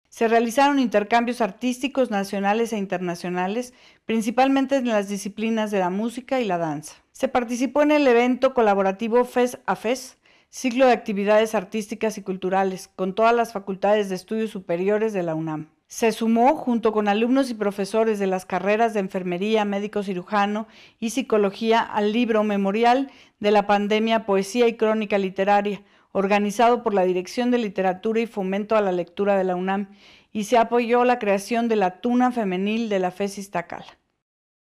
[0.07, 3.73] Se realizaron intercambios artísticos nacionales e internacionales,
[4.05, 6.93] principalmente en las disciplinas de la música y la danza.
[7.11, 10.17] Se participó en el evento colaborativo FES a FES,
[10.49, 15.33] ciclo de actividades artísticas y culturales, con todas las facultades de estudios superiores de la
[15.33, 15.74] UNAM.
[15.87, 20.67] Se sumó, junto con alumnos y profesores de las carreras de enfermería, médico cirujano
[20.99, 27.03] y psicología, al libro memorial de la pandemia Poesía y Crónica Literaria, organizado por la
[27.03, 29.89] Dirección de Literatura y Fomento a la Lectura de la UNAM,
[30.31, 33.99] y se apoyó la creación de la Tuna Femenil de la FES Iztacala.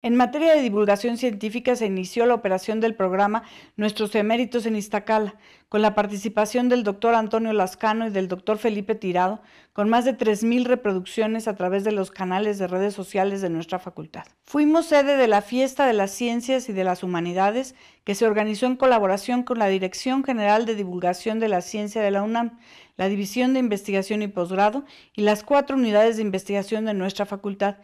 [0.01, 3.43] En materia de divulgación científica se inició la operación del programa
[3.75, 5.35] Nuestros Eméritos en Iztacala,
[5.67, 9.41] con la participación del doctor Antonio Lascano y del doctor Felipe Tirado,
[9.73, 13.77] con más de 3.000 reproducciones a través de los canales de redes sociales de nuestra
[13.77, 14.23] facultad.
[14.45, 17.75] Fuimos sede de la Fiesta de las Ciencias y de las Humanidades,
[18.05, 22.11] que se organizó en colaboración con la Dirección General de Divulgación de la Ciencia de
[22.11, 22.57] la UNAM,
[22.95, 27.75] la División de Investigación y Posgrado y las cuatro unidades de investigación de nuestra facultad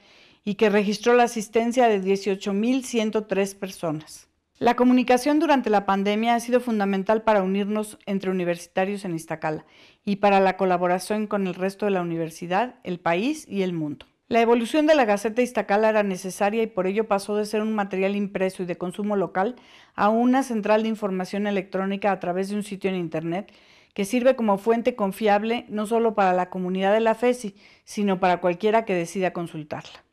[0.46, 4.30] y que registró la asistencia de 18.103 personas.
[4.58, 9.66] La comunicación durante la pandemia ha sido fundamental para unirnos entre universitarios en Iztacala
[10.06, 14.06] y para la colaboración con el resto de la universidad, el país y el mundo.
[14.28, 17.74] La evolución de la Gaceta Iztacala era necesaria y por ello pasó de ser un
[17.74, 19.56] material impreso y de consumo local
[19.94, 23.52] a una central de información electrónica a través de un sitio en Internet
[23.94, 28.42] que sirve como fuente confiable no solo para la comunidad de la FESI, sino para
[28.42, 30.05] cualquiera que decida consultarla.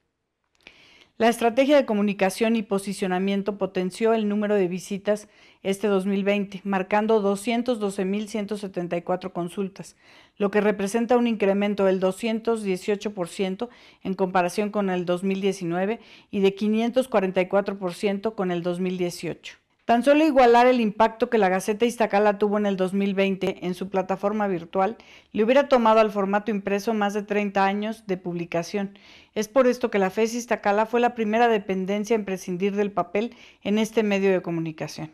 [1.23, 5.29] La estrategia de comunicación y posicionamiento potenció el número de visitas
[5.63, 9.95] este 2020, marcando 212.174 consultas,
[10.37, 13.69] lo que representa un incremento del 218%
[14.03, 16.01] en comparación con el 2019
[16.33, 19.62] y de 544% con el 2018.
[19.85, 23.91] Tan solo igualar el impacto que la Gaceta Iztacala tuvo en el 2020 en su
[23.91, 24.97] plataforma virtual
[25.33, 28.97] le hubiera tomado al formato impreso más de 30 años de publicación.
[29.35, 33.35] Es por esto que la FES Iztacala fue la primera dependencia en prescindir del papel
[33.63, 35.11] en este medio de comunicación.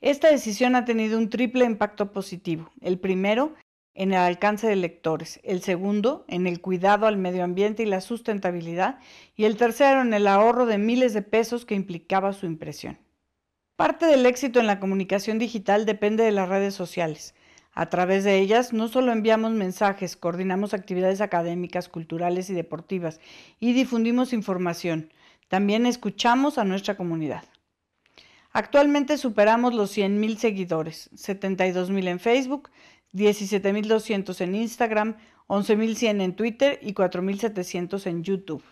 [0.00, 2.70] Esta decisión ha tenido un triple impacto positivo.
[2.80, 3.52] El primero,
[3.92, 8.00] en el alcance de lectores, el segundo, en el cuidado al medio ambiente y la
[8.00, 8.98] sustentabilidad,
[9.36, 12.96] y el tercero, en el ahorro de miles de pesos que implicaba su impresión.
[13.78, 17.36] Parte del éxito en la comunicación digital depende de las redes sociales.
[17.72, 23.20] A través de ellas no solo enviamos mensajes, coordinamos actividades académicas, culturales y deportivas
[23.60, 25.12] y difundimos información,
[25.46, 27.44] también escuchamos a nuestra comunidad.
[28.50, 32.70] Actualmente superamos los 100.000 seguidores, 72.000 en Facebook,
[33.12, 35.16] 17.200 en Instagram,
[35.46, 38.64] 11.100 en Twitter y 4.700 en YouTube.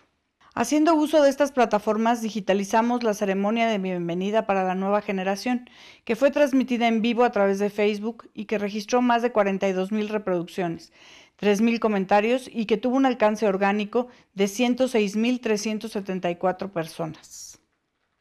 [0.59, 5.69] Haciendo uso de estas plataformas, digitalizamos la ceremonia de bienvenida para la nueva generación,
[6.03, 9.91] que fue transmitida en vivo a través de Facebook y que registró más de 42
[9.91, 10.91] mil reproducciones,
[11.35, 17.59] 3 mil comentarios y que tuvo un alcance orgánico de 106.374 personas.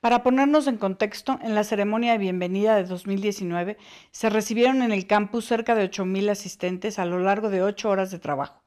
[0.03, 3.79] Para ponernos en contexto, en la ceremonia de bienvenida de 2019
[4.11, 8.11] se recibieron en el campus cerca de 8.000 asistentes a lo largo de 8 horas
[8.11, 8.66] de trabajo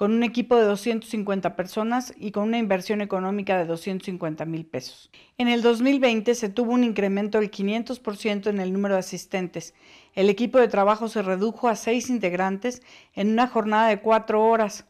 [0.00, 5.10] con un equipo de 250 personas y con una inversión económica de 250 mil pesos.
[5.36, 9.74] En el 2020 se tuvo un incremento del 500% en el número de asistentes.
[10.14, 12.80] El equipo de trabajo se redujo a seis integrantes
[13.14, 14.86] en una jornada de cuatro horas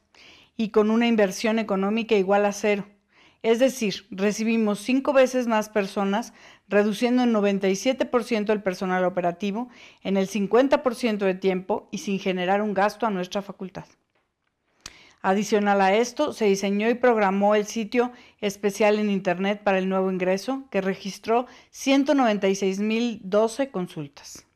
[0.57, 2.87] y con una inversión económica igual a cero.
[3.43, 6.35] Es decir, recibimos cinco veces más personas,
[6.69, 9.71] reduciendo en 97% el personal operativo,
[10.05, 13.87] en el 50% de tiempo y sin generar un gasto a nuestra facultad.
[15.23, 18.11] Adicional a esto, se diseñó y programó el sitio
[18.41, 24.47] especial en Internet para el nuevo ingreso, que registró 196.012 consultas.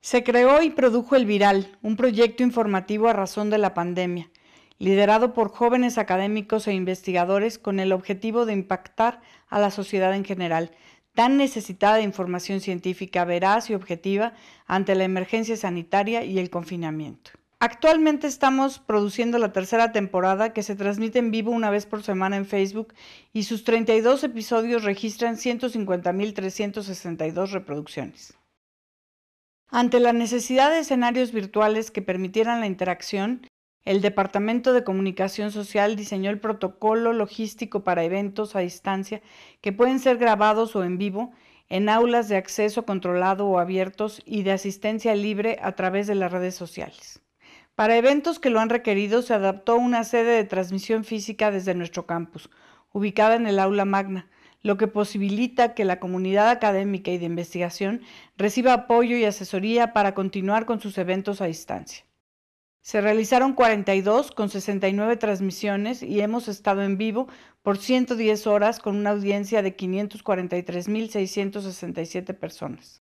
[0.00, 4.30] Se creó y produjo El Viral, un proyecto informativo a razón de la pandemia,
[4.78, 10.24] liderado por jóvenes académicos e investigadores con el objetivo de impactar a la sociedad en
[10.24, 10.70] general,
[11.14, 14.34] tan necesitada de información científica veraz y objetiva
[14.66, 17.32] ante la emergencia sanitaria y el confinamiento.
[17.60, 22.36] Actualmente estamos produciendo la tercera temporada que se transmite en vivo una vez por semana
[22.36, 22.92] en Facebook
[23.32, 28.36] y sus 32 episodios registran 150.362 reproducciones.
[29.68, 33.46] Ante la necesidad de escenarios virtuales que permitieran la interacción,
[33.84, 39.20] el Departamento de Comunicación Social diseñó el protocolo logístico para eventos a distancia
[39.60, 41.32] que pueden ser grabados o en vivo
[41.68, 46.30] en aulas de acceso controlado o abiertos y de asistencia libre a través de las
[46.30, 47.23] redes sociales.
[47.74, 52.06] Para eventos que lo han requerido, se adaptó una sede de transmisión física desde nuestro
[52.06, 52.48] campus,
[52.92, 54.30] ubicada en el aula magna,
[54.62, 58.02] lo que posibilita que la comunidad académica y de investigación
[58.36, 62.06] reciba apoyo y asesoría para continuar con sus eventos a distancia.
[62.80, 67.26] Se realizaron 42 con 69 transmisiones y hemos estado en vivo
[67.62, 73.03] por 110 horas con una audiencia de 543.667 personas.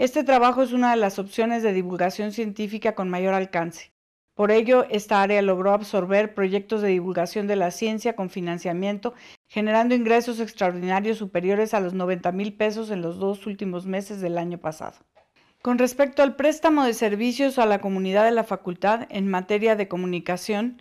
[0.00, 3.92] Este trabajo es una de las opciones de divulgación científica con mayor alcance.
[4.34, 9.12] Por ello, esta área logró absorber proyectos de divulgación de la ciencia con financiamiento,
[9.46, 14.38] generando ingresos extraordinarios superiores a los 90 mil pesos en los dos últimos meses del
[14.38, 14.96] año pasado.
[15.60, 19.86] Con respecto al préstamo de servicios a la comunidad de la facultad en materia de
[19.86, 20.80] comunicación,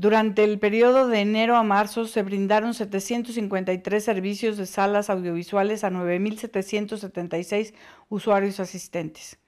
[0.00, 5.90] durante el periodo de enero a marzo se brindaron 753 servicios de salas audiovisuales a
[5.90, 7.74] 9.776
[8.08, 9.38] usuarios asistentes.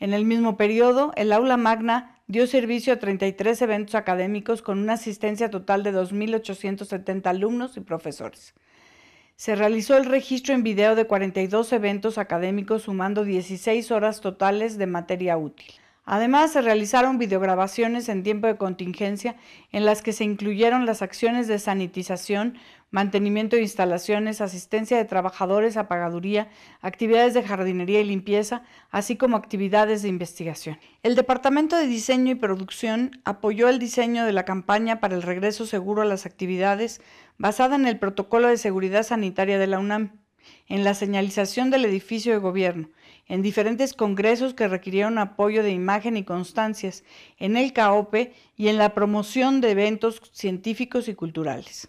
[0.00, 4.94] En el mismo periodo, el aula magna dio servicio a 33 eventos académicos con una
[4.94, 8.54] asistencia total de 2.870 alumnos y profesores
[9.36, 14.88] se realizó el registro en video de 42 eventos académicos sumando 16 horas totales de
[14.88, 15.68] materia útil.
[16.10, 19.36] Además, se realizaron videograbaciones en tiempo de contingencia
[19.72, 22.56] en las que se incluyeron las acciones de sanitización,
[22.90, 26.48] mantenimiento de instalaciones, asistencia de trabajadores, apagaduría,
[26.80, 30.78] actividades de jardinería y limpieza, así como actividades de investigación.
[31.02, 35.66] El Departamento de Diseño y Producción apoyó el diseño de la campaña para el regreso
[35.66, 37.02] seguro a las actividades
[37.36, 40.12] basada en el Protocolo de Seguridad Sanitaria de la UNAM,
[40.68, 42.88] en la señalización del edificio de gobierno,
[43.28, 47.04] en diferentes congresos que requirieron apoyo de imagen y constancias,
[47.38, 51.88] en el CAOPE y en la promoción de eventos científicos y culturales.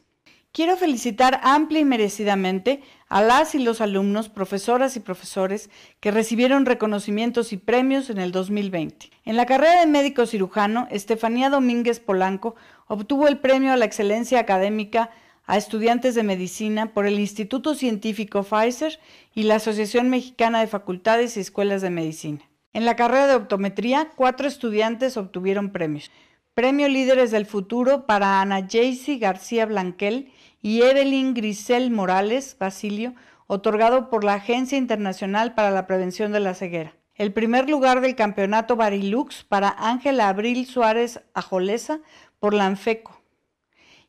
[0.51, 5.69] Quiero felicitar amplia y merecidamente a las y los alumnos, profesoras y profesores
[5.99, 9.11] que recibieron reconocimientos y premios en el 2020.
[9.25, 12.55] En la carrera de médico cirujano, Estefanía Domínguez Polanco
[12.87, 15.11] obtuvo el premio a la excelencia académica
[15.49, 18.99] a estudiantes de medicina por el Instituto Científico Pfizer
[19.33, 22.47] y la Asociación Mexicana de Facultades y Escuelas de Medicina.
[22.71, 26.11] En la carrera de optometría, cuatro estudiantes obtuvieron premios.
[26.53, 30.31] Premio Líderes del Futuro para Ana Jaycee García Blanquel
[30.61, 33.15] y Evelyn Grisel Morales Basilio,
[33.47, 36.93] otorgado por la Agencia Internacional para la Prevención de la Ceguera.
[37.15, 42.01] El primer lugar del campeonato Barilux para Ángela Abril Suárez Ajolesa
[42.37, 43.18] por la ANFECO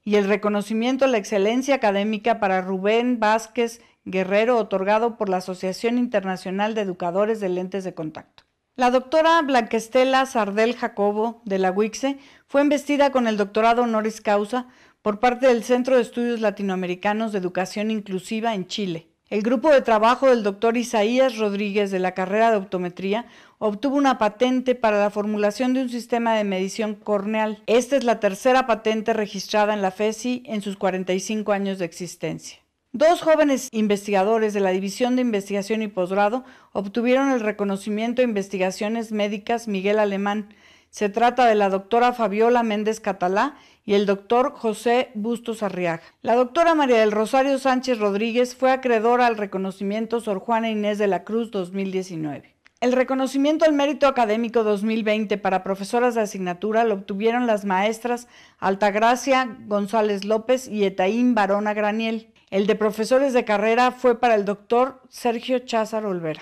[0.04, 5.98] y el reconocimiento a la excelencia académica para Rubén Vázquez Guerrero, otorgado por la Asociación
[5.98, 8.44] Internacional de Educadores de Lentes de Contacto.
[8.76, 14.68] La doctora Blanquestela Sardel Jacobo de la UICSE fue investida con el doctorado honoris causa
[15.02, 19.09] por parte del Centro de Estudios Latinoamericanos de Educación Inclusiva en Chile.
[19.30, 23.26] El grupo de trabajo del doctor Isaías Rodríguez de la carrera de optometría
[23.58, 27.62] obtuvo una patente para la formulación de un sistema de medición corneal.
[27.68, 32.58] Esta es la tercera patente registrada en la FESI en sus 45 años de existencia.
[32.90, 39.12] Dos jóvenes investigadores de la División de Investigación y Posgrado obtuvieron el reconocimiento de investigaciones
[39.12, 40.52] médicas Miguel Alemán.
[40.90, 43.54] Se trata de la doctora Fabiola Méndez Catalá
[43.84, 46.02] y el doctor José Bustos Arriaga.
[46.22, 51.06] La doctora María del Rosario Sánchez Rodríguez fue acreedora al reconocimiento Sor Juana Inés de
[51.06, 52.54] la Cruz 2019.
[52.80, 58.26] El reconocimiento al mérito académico 2020 para profesoras de asignatura lo obtuvieron las maestras
[58.58, 62.32] Altagracia González López y Etaín Barona Graniel.
[62.50, 66.40] El de profesores de carrera fue para el doctor Sergio Cházar Olvera.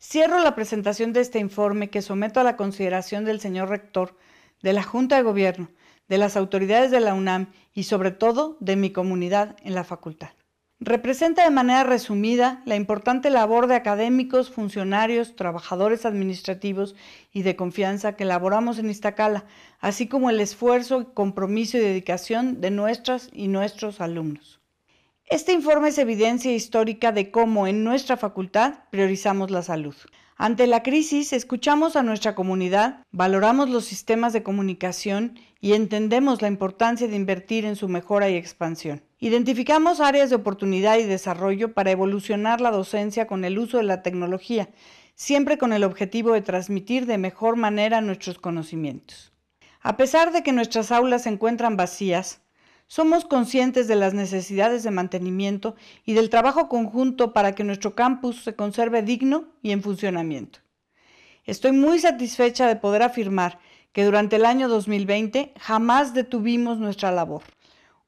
[0.00, 4.16] Cierro la presentación de este informe que someto a la consideración del señor rector,
[4.62, 5.68] de la Junta de Gobierno,
[6.08, 10.30] de las autoridades de la UNAM y sobre todo de mi comunidad en la facultad.
[10.78, 16.94] Representa de manera resumida la importante labor de académicos, funcionarios, trabajadores administrativos
[17.32, 19.46] y de confianza que elaboramos en Iztacala,
[19.80, 24.60] así como el esfuerzo, compromiso y dedicación de nuestras y nuestros alumnos.
[25.24, 29.96] Este informe es evidencia histórica de cómo en nuestra facultad priorizamos la salud.
[30.38, 36.48] Ante la crisis, escuchamos a nuestra comunidad, valoramos los sistemas de comunicación y entendemos la
[36.48, 39.02] importancia de invertir en su mejora y expansión.
[39.18, 44.02] Identificamos áreas de oportunidad y desarrollo para evolucionar la docencia con el uso de la
[44.02, 44.68] tecnología,
[45.14, 49.32] siempre con el objetivo de transmitir de mejor manera nuestros conocimientos.
[49.80, 52.42] A pesar de que nuestras aulas se encuentran vacías,
[52.86, 55.74] somos conscientes de las necesidades de mantenimiento
[56.04, 60.60] y del trabajo conjunto para que nuestro campus se conserve digno y en funcionamiento.
[61.44, 63.58] Estoy muy satisfecha de poder afirmar
[63.92, 67.42] que durante el año 2020 jamás detuvimos nuestra labor.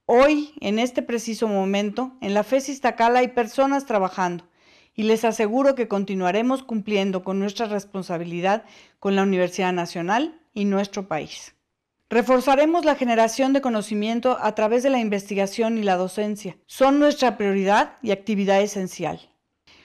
[0.07, 4.49] Hoy, en este preciso momento, en la FES Iztacala hay personas trabajando
[4.95, 8.65] y les aseguro que continuaremos cumpliendo con nuestra responsabilidad
[8.99, 11.55] con la Universidad Nacional y nuestro país.
[12.11, 16.57] Reforzaremos la generación de conocimiento a través de la investigación y la docencia.
[16.65, 19.21] Son nuestra prioridad y actividad esencial.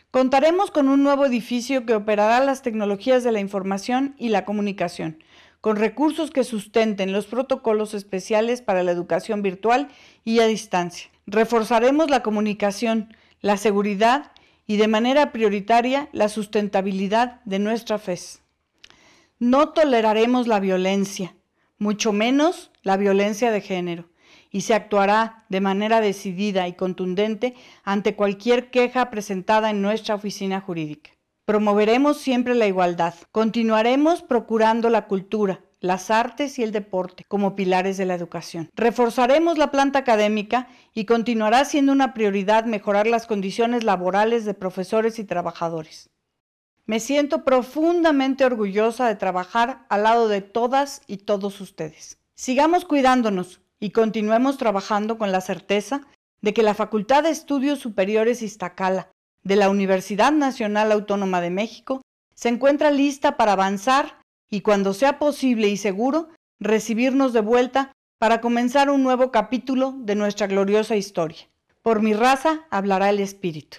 [0.09, 5.21] Contaremos con un nuevo edificio que operará las tecnologías de la información y la comunicación,
[5.59, 9.89] con recursos que sustenten los protocolos especiales para la educación virtual
[10.23, 11.09] y a distancia.
[11.27, 14.31] Reforzaremos la comunicación, la seguridad
[14.65, 18.41] y de manera prioritaria la sustentabilidad de nuestra FES.
[19.39, 21.35] No toleraremos la violencia
[21.83, 24.09] mucho menos la violencia de género,
[24.49, 27.53] y se actuará de manera decidida y contundente
[27.83, 31.11] ante cualquier queja presentada en nuestra oficina jurídica.
[31.45, 33.13] Promoveremos siempre la igualdad.
[33.31, 38.69] Continuaremos procurando la cultura, las artes y el deporte como pilares de la educación.
[38.75, 45.19] Reforzaremos la planta académica y continuará siendo una prioridad mejorar las condiciones laborales de profesores
[45.19, 46.09] y trabajadores.
[46.85, 52.17] Me siento profundamente orgullosa de trabajar al lado de todas y todos ustedes.
[52.35, 56.01] Sigamos cuidándonos y continuemos trabajando con la certeza
[56.41, 59.09] de que la Facultad de Estudios Superiores Iztacala
[59.43, 62.01] de la Universidad Nacional Autónoma de México
[62.35, 64.19] se encuentra lista para avanzar
[64.49, 66.29] y cuando sea posible y seguro,
[66.59, 71.49] recibirnos de vuelta para comenzar un nuevo capítulo de nuestra gloriosa historia.
[71.81, 73.77] Por mi raza hablará el Espíritu.